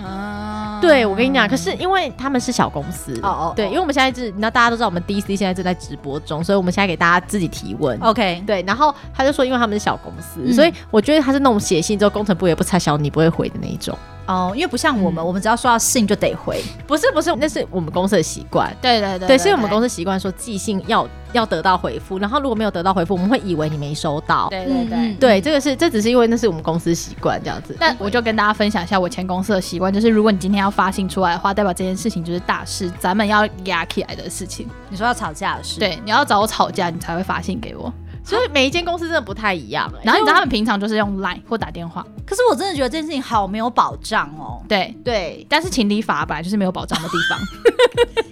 [0.00, 7.98] 啊，对，我跟你讲，可是因为他们是小公司，哦哦，对，因为我们现在是，你知道大家都知道我们 DC 现在正在直播中，所以我们现在给大家自己提问。
[8.00, 13.98] OK，对，然后他就说，因为他们是小公司，嗯、所以我觉得他是那种写信之后工程部也不拆小你不会回的那一种。
[14.30, 16.62] 哦，因为不像我们，嗯、我们只要收到信就得回。
[16.86, 18.74] 不是不是，那是我们公司的习惯。
[18.80, 24.48] 对对对，对，是我们公司习惯说寄信要要得到回复，然后如果没有得到回复，我们会以为你没收到。
[24.50, 27.76] 对对对，嗯、对，这个是这只是因为那是我们公司习惯这样子。
[27.80, 34.68] 但我就跟大家分享一下我前公司的习惯，就是如果你今天要发信出来的话，代表这件事情就是大事，咱们要压起来的事情。
[34.88, 37.92] 你说要吵架的事，对，你要找我吵架，你才会发信给我。
[38.30, 44.62] 所以每一间公司真的不太一样，欸，然后你知道他们平常就是用 Line 或打电话，可是我真的觉得这件事情好没有保障哦。
[44.68, 44.94] 对。
[45.04, 47.38] 对，但是情理法本来就是没有保障的地方，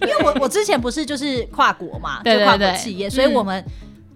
[0.09, 3.65] 因为我我之前不是就是跨国嘛，就跨国企业，所以我们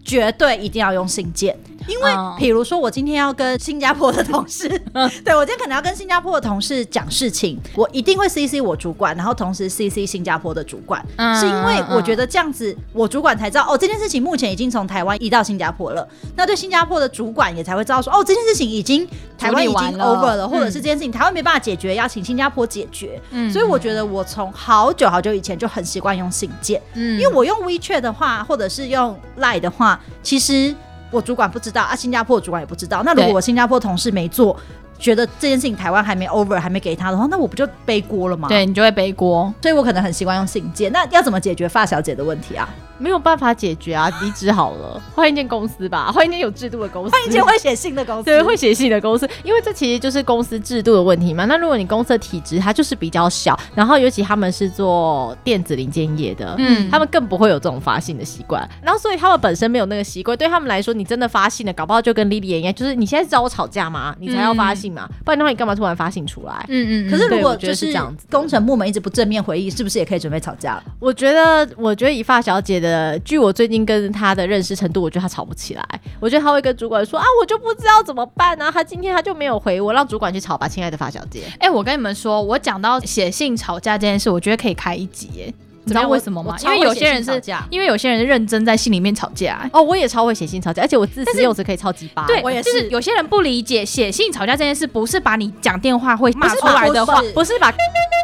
[0.05, 1.57] 绝对一定要用信件。
[1.89, 4.69] 因为，比如说我今天要跟新加坡的同事，
[5.25, 11.05] 对，我今天可能要跟新加坡的同事讲事情，我一定会 CC 我主管，然后同时 CC 新加坡的主管，
[11.41, 19.05] 是因为我觉得这样子我主管才知道哦，这件事情目前已经从台湾移到新加坡了，那对新加坡的主管也才会知道说哦，这件事情已经
[19.37, 23.21] 台湾已经 over 了，或者是这件事情台湾没办法解决，要请新加坡解决。
[23.53, 27.19] 所以我觉得我从好久好久以前就很习惯用信件，嗯。
[27.19, 29.91] 因为我用 WeChat 的话，或者是用 Line 的话，
[30.22, 30.74] 其实。
[31.12, 33.03] 我主管不知道啊，新加坡的主管也不知道。
[33.05, 34.59] 那如果我新加坡同事没做，
[34.99, 38.49] 觉得这件事情台湾还没 over，还没给他的话，那我不就背锅了吗？
[38.49, 39.53] 对，你就会背锅。
[39.61, 40.90] 所以我可能很习惯用信件。
[40.90, 42.66] 那要怎么解决发小姐的问题啊？
[42.99, 51.45] 没有办法解决啊，离职好了， 换一间公司吧，换一间有制度的公司，换一间会写信的公司，对，会写信的公司，因为这其实就是公司制度的问题嘛。
[51.47, 64.14] 那如果你公司的体制它就是比较小，然后尤其他们是做电子零件业的，嗯，他们更不会有这种发信的习惯，然后所以他们本身没有那个习惯，对他们来说，你真的发信了，搞不好就跟 Lily 一样，就是你现在是找我吵架吗？
[64.18, 66.64] 你才要发信嘛，嗯、不然的话你干嘛突然发信出来？
[66.68, 67.11] 嗯嗯。
[67.11, 70.84] 可是如果就是这样子，工程部门一直不正面回应，是不是也可以准备吵架了？
[70.99, 76.01] 我觉得，我觉得以发小姐的，呃据我最近跟他的认识程度，我觉得他吵不起来。
[76.20, 81.45] 我觉得他会跟主管说啊，我就不知道怎么办呢、他今天他就没有回我，让主管去吵吧，亲爱的发小姐。
[81.59, 85.55] 哎、我跟你们说，我讲到写信吵架这件事，我觉得可以开一集耶。
[85.85, 86.57] 你知道为什么吗？
[86.62, 89.68] 因为有些人是，因为有些人是认真在信里面吵架。
[89.72, 92.26] 哦，我也超会写信吵架，而且我字词用词可以超级八。
[92.26, 92.72] 对，我也是。
[92.72, 97.72] 就是有些人不理解写信吵架这件事，不是把你讲电话会骂出来的话，不是把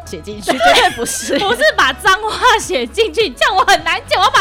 [0.06, 4.40] 写进去，绝对不是， 不是把脏话写进去，这样我很难讲，我把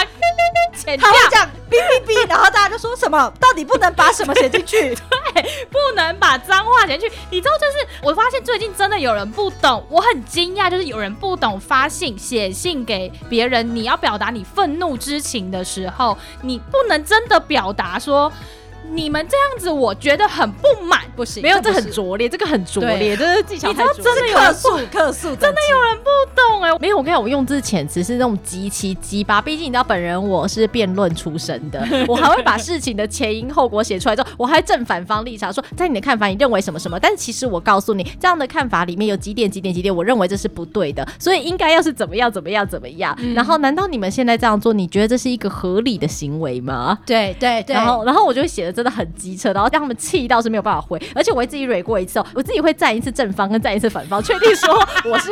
[0.73, 1.09] 剪掉。
[1.09, 3.33] 他会讲哔哔哔，然后大家就说什么？
[3.39, 4.95] 到底不能把什么写进去？
[5.33, 7.15] 对，不能把脏话写进去。
[7.31, 18.31] 你知道，就是我发现最近真的有人不懂，我很惊讶，就是有人不懂发信写信给别人，你要表达你愤怒之情的时候，你不能真的表达说。
[18.89, 23.67] 你们这样子，我觉得很不满，不行，没有，这很拙劣，这个很拙劣，这是技巧。
[23.67, 26.77] 你知道真的有人不客诉，真的有人不懂哎。
[26.79, 43.13] 没有，我跟你讲，我用字遣词是那种极其鸡巴，毕竟你知道本人我是辩论出身的， 我还会把事情的前因后果写出来之后，我还正反方立场说，在你的看法，你认为什么什么，但是其实我告诉你，这样的看法里面有几点几点几点，我认为这是不对的，所以应该要是怎么样怎么样怎么样。
[43.19, 46.99] 嗯、然后，难道你们现在这样做，你觉得这是一个合理的行为吗？
[47.05, 47.73] 对对对。
[47.73, 48.67] 然后，然后我就会写。
[48.67, 55.31] 的真的很机车，然后让他们气到是没有办法回，而且我会自己蕊过一次哦，我自己会站一次正方跟站一次反方，确定说我是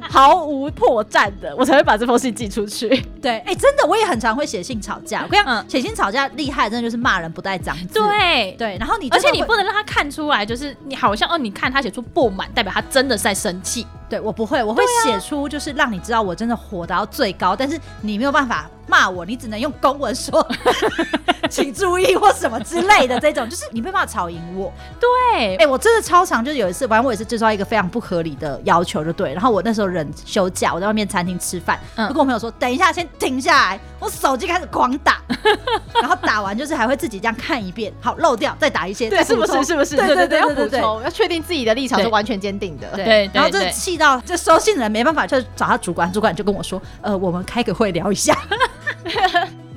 [0.00, 2.88] 毫无破绽的，我才会把这封信寄出去。
[3.20, 5.24] 对，哎、欸，真的，我也很常会写信吵架。
[5.24, 8.00] 我跟你讲，写、嗯、信吵架厉害，真的就是骂人不带脏字。
[8.00, 13.86] 对对，然后你而且你不能让他看出来，就是你好像哦，你看他写出不满，代表他真的是在生气。
[14.08, 20.46] 对我不会，我会写出就是让你知道我真的火到最高，啊、但是你没有办法骂我，你只能用公文说，
[21.50, 24.72] 请注意或什么之类的这种，就是你没办法吵赢我。
[25.00, 29.32] 对，哎、欸，我真的超常，就是有一次，反正我也是制造一个非常不合理的要求，就对。
[29.32, 35.20] 然后我那时候人休假，我在外面餐厅吃饭，嗯、我跟我朋友说，等一下，先停下来，我手机开始狂打，
[36.00, 39.64] 然后打完就是还会自己这样看一遍，好漏掉，再打一些，对，是不是？
[39.64, 39.96] 是不是？
[39.96, 42.88] 对对对对对对，对，要确定自己的立场是完全坚定的。
[42.94, 43.95] 对然后这气。
[43.96, 48.36] 到这收信人没办法，就找他主管，主管就跟我说：“呃，我们开个会聊一下。”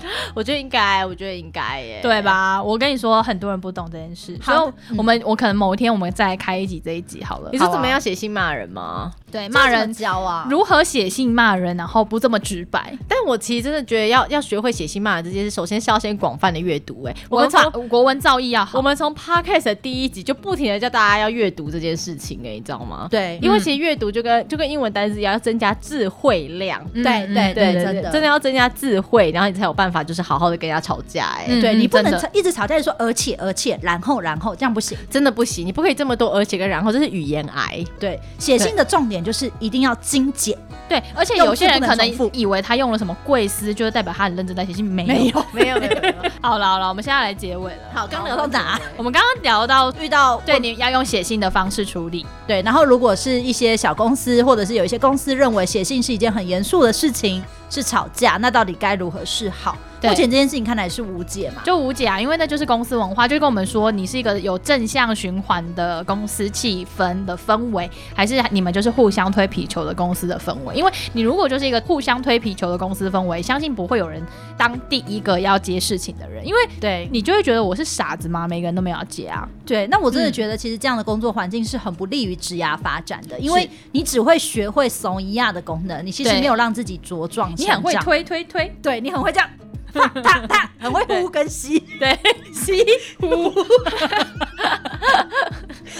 [0.33, 2.61] 我觉得应该，我觉得应该耶，对吧？
[2.61, 7.49] 我跟你说，很多人不懂这件事，所以我们、嗯、我可能某一天我们再开一集这一集好了。
[7.51, 9.11] 你是怎么样写信骂人吗？
[9.31, 12.97] 对，骂人教啊，如何写信骂人，然后不这么直白。
[13.07, 17.03] 但我其实真的觉得要要学会写信骂人这件事，首先是要先广泛的阅读。
[17.03, 23.07] 哎，我们从国文造诣要好，我们从 Podcast 的第一集就不停的叫大家要阅读这件事情，哎，你知道吗？
[23.11, 26.83] 对，因为其实阅读就跟就跟英文单词一样，要增加智慧量。
[26.93, 31.35] 对对对，真的真的要增加智慧，然后你才有办法，就是好好的跟人家吵架。
[31.37, 37.83] 哎，对你不能一直吵架就说而且而且然后然后这样不行，真的不行，你不可以这么多而且跟然后，这是语言癌。
[37.99, 39.95] 对，写信的重点就是一定要。
[40.01, 46.13] 精简，对，而且有些人可能以为他用了什么贵司，就是代表他很认真在写信， 没有，没有，没有，没有。
[46.41, 47.79] 好了好了，我们现在来结尾了。
[47.93, 48.79] 好，刚聊到哪？
[48.95, 52.61] 我们刚刚聊到遇到对你要用写信的方式处理，对。
[52.61, 59.77] 然后如果是一些小公司，或者是有一些公司认为写信是一件很严肃的事情，是吵架，那到底该如何是好？
[60.01, 61.61] 目前这件事情看来是无解嘛？
[61.65, 70.75] 就无解啊，因为那就是公司文化，就跟我们说，你是一个有正向循环的公司气氛的氛围，还是你们就是互相推皮球的公司的氛围？
[70.75, 74.21] 因为你如果就是一个互相推皮球的公司氛围，相信不会有人
[74.57, 78.47] 当第一个要接事情的人，因为对你就会觉得我是傻子吗？
[78.47, 79.47] 每个人都没有要接啊。
[79.65, 87.53] 对，那我真的觉得其实这样的工作环境是很不利于职涯发展的，因为你只会学会怂一样的功能，你其实没有让自己茁壮。
[87.57, 89.49] 你很会推推推，对你很会这样。
[89.93, 90.07] 他
[90.47, 92.17] 他很会呼跟吸，对
[92.53, 92.85] 吸
[93.19, 93.53] 呼。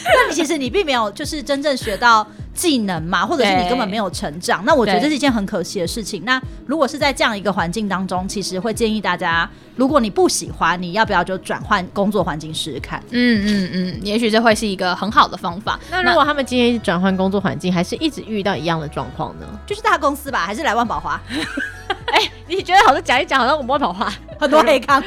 [0.05, 4.63] 那你其实你并没有就是真正学到技能嘛，或者是你根本没有成长。
[4.65, 6.23] 那我觉得这是一件很可惜的事情。
[6.25, 13.01] 那如果是在这样一个环境当中，其实会建议大家，如果你不喜欢，你要不要就转换工作环境试试看？
[13.11, 15.79] 嗯嗯嗯，也许这会是一个很好的方法。
[15.89, 19.45] 那如果他们今天转换工作环境，还是一直遇到一样的状况呢？
[19.65, 21.19] 就是大公司吧，还是来万宝华？
[22.11, 25.03] 哎、欸，你觉得好像讲一讲，好像我们会跑话， 很多黑康，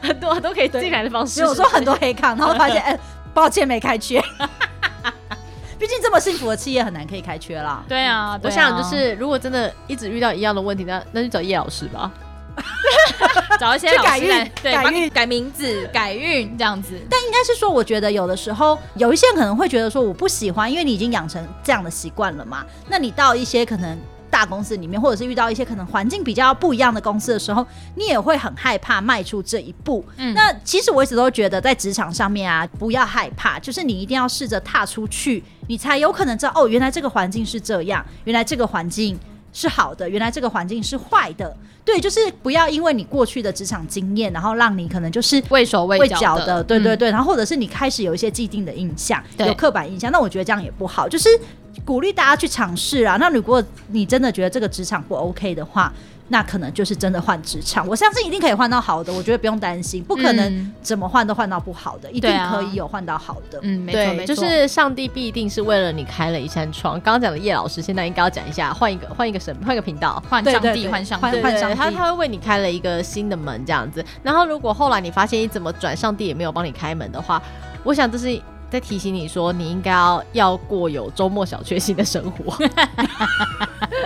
[0.00, 1.44] 很多都可以进来的方式。
[1.44, 3.00] 我说很多黑康，然后发现， 哎、欸，
[3.32, 4.22] 抱歉没开缺。
[5.78, 7.82] 毕竟这么幸福的企业很难可以开缺啦。
[7.88, 12.08] 对啊，我想就是，如果真的一直遇到一样的问题，那那就找叶老师吧，
[13.58, 16.96] 找一些老师改运，对，改运，改名字，改运这样子。
[17.10, 22.64] 但应该是说，我觉得有的时候有一些人可能会觉得说，我不喜欢，因为你已经养成这样的习惯了嘛。
[22.88, 23.98] 那你到一些可能。
[24.32, 27.64] 大公司里面，或者是遇到一些可能环境比较不一样的公司的时候，
[27.96, 30.02] 你也会很害怕迈出这一步。
[30.16, 39.20] 嗯，那其实我一直都觉得，在职场上面啊，不要害怕，就是你一定要试着踏出去，你才有可能知道哦，原来这个环境是这样，原来这个环境
[39.52, 41.54] 是好的，原来这个环境是坏的。
[41.84, 46.64] 对，就是不要因为你过去的职场经验，然后让你可能就是畏手畏脚的，的。
[46.64, 51.28] 对对对，然后或者是你开始有一些既定的印象，有刻板印象，那我觉得这样也不好，就是。
[51.84, 53.16] 鼓励大家去尝试啊！
[53.18, 55.92] 那如果你真的觉得这个职场不 OK 的话，
[56.28, 57.86] 那可能就是真的换职场。
[57.86, 63.58] 我相信一定可以换到好的，我觉得不用担心，不可能怎么换都换到不好的，嗯、一定可以有换到好的。
[63.62, 66.94] 嗯，没错没错，就是上帝必定是为了你开了一扇窗。
[67.00, 69.62] 刚刚讲的叶老师，现在应该要讲一下，换一个换一个什么？
[69.66, 71.76] 换一个频道，换上帝，换上帝，换上帝。
[71.76, 74.04] 他他会为你开了一个新的门，这样子。
[74.22, 77.42] 然后如果后来你发现你怎么转，上帝也没有帮你开门的话，
[77.82, 78.40] 我想这是。
[78.72, 82.56] 在提醒你说，你应该要要过有周末小确幸的生活。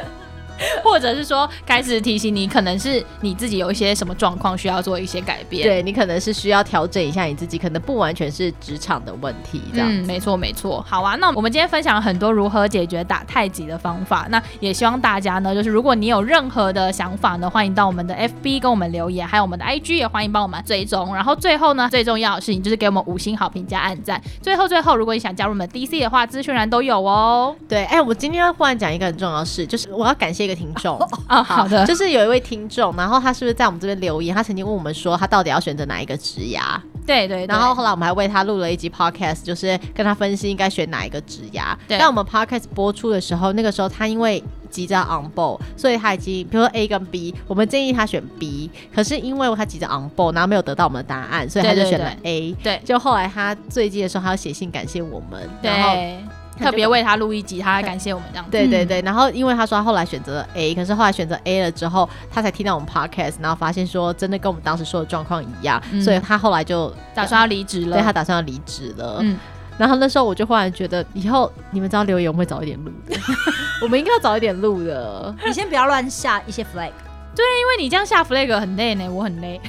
[0.84, 5.62] 或者是说，开始提醒你，可能是你自己有一些什么状况需要做一些改变。
[5.62, 9.62] 对，你可能是需要调整一下你自己，可能不完全是职场的问题。
[9.72, 10.84] 这样，嗯，没错没错。
[10.88, 14.26] 好啊，那我们今天分享了很多如何解决打太极的方法。
[14.30, 21.14] 那也希望大家呢，就是如果你有任何的想法呢，欢迎到我们的 FB 跟我们留言，还有我们的 IG 也欢迎帮我们追踪。
[21.14, 24.20] 然后最后呢，最重要的事情就是给我们五星好评加按赞。
[24.42, 27.54] 最后最后，如果你想加入我们 DC 的话，资讯栏都有哦。
[27.68, 30.98] 对，哎、欸，我今天要忽然讲一个很重要的事，就是我要感谢一个听众。
[30.98, 31.06] 啊、
[31.40, 34.34] 哦，好的，就是有一位听众，然后他是不是在我们这边留言？
[34.34, 36.80] 他曾经问我们说，他到底要选择哪一个职涯？
[37.06, 37.46] 对对。
[37.46, 41.76] 然后后来我们还为他录了一集 podcast，就是跟他分析应该选哪一个职涯。
[41.86, 41.98] 对。
[41.98, 52.52] 但我们 podcast 播出的时候，那个时候他因为急着 on board，所以他已经比如说 A 跟 B，我们建议他选 B，可是因为他急着 on board，然后没有得到我们的答案，所以他就选了 A。
[52.62, 52.80] 对。
[52.84, 55.48] 就后来他最近的时候，他要写信感谢我们。
[55.62, 55.70] 对。
[55.70, 55.94] 然后
[56.64, 58.50] 特别为他录一集，他还感谢我们这样子。
[58.50, 67.96] 对对对，然后因为他说他后来选择了 A，可是后来选择 A 了之后，他才听到我们 podcast，然后发现说真的跟我们当时说的状况一样，嗯、所以他后来就打算要离职了。
[67.96, 69.18] 对，他打算要离职了。
[69.20, 69.38] 嗯，
[69.78, 73.16] 然后那时候我就忽然觉得，以后你们知道留言，我会早一点录的。
[73.82, 75.34] 我们应该要早一点录的。
[75.46, 76.92] 你先不要乱下一些 flag。
[77.34, 79.60] 对，因为你这样下 flag 很累呢，我很累。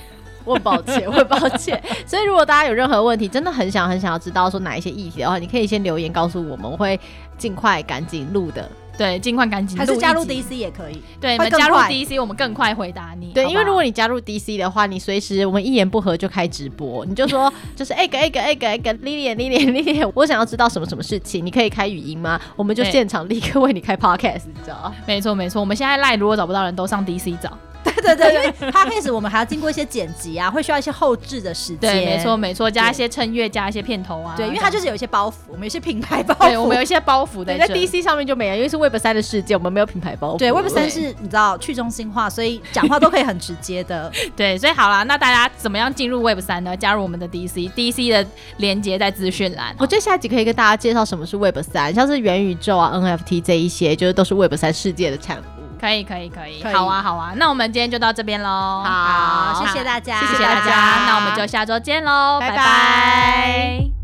[0.47, 1.81] 我很抱歉，我很抱歉。
[2.05, 6.99] 所以如果大家有任何问题，真的很想很想要知道说哪一些议题的话，你可以先留言告诉我们，我会
[7.37, 8.67] 尽快赶紧录的。
[8.97, 9.85] 对，尽快赶紧录。
[9.85, 10.99] 还是加入 DC 也可以。
[11.21, 13.31] 对，你们加入 DC，我们更快回答你。
[13.31, 22.41] 对，因为如果你加入 DC 的话，你随时我们一言不合就开直播，你就说 就是 egg egg egg egg Lilian Lilian Lilian，我想要知道什么什么事情，你可以开语音吗？
[22.55, 24.91] 我们就现场立刻为你开 podcast，你知道？
[25.05, 27.55] 没错没错，我们现在赖如果找不到人都上 DC 找。
[27.83, 31.79] 对对对，因为 Podcast 我们还要经过一些剪辑啊，会需要一些后置的时间。
[31.79, 34.33] 对，没错没错，加一些衬乐，加一些片头啊。
[34.37, 36.47] 对，因为它就是有一些包袱，我们有些品牌包袱。
[36.47, 37.57] 对，我们有一些包袱在。
[37.57, 40.37] 在 DC 上面就没有，因为是 Web 三的世界，我们没有品牌包袱。
[40.37, 44.11] 对，Web 三 是你知道去中心化，所以讲话都可以很直接的。
[44.35, 46.77] 对，所以好啦，那大家怎么样进入 Web 三呢？
[46.77, 48.25] 加入我们的 DC，DC 的
[48.57, 49.75] 连接在资讯栏。
[49.79, 55.56] 我觉得下一集可以跟大家介绍什么是 Web 三，像是元宇宙啊、NFT 这一些，就是都是 Web 三世界的产物。
[55.79, 58.83] 可以可以可以，好啊好啊，那我们今天就到这边喽。
[58.85, 63.96] 好，谢谢大家，谢谢大家，那我们就下周见喽，拜拜。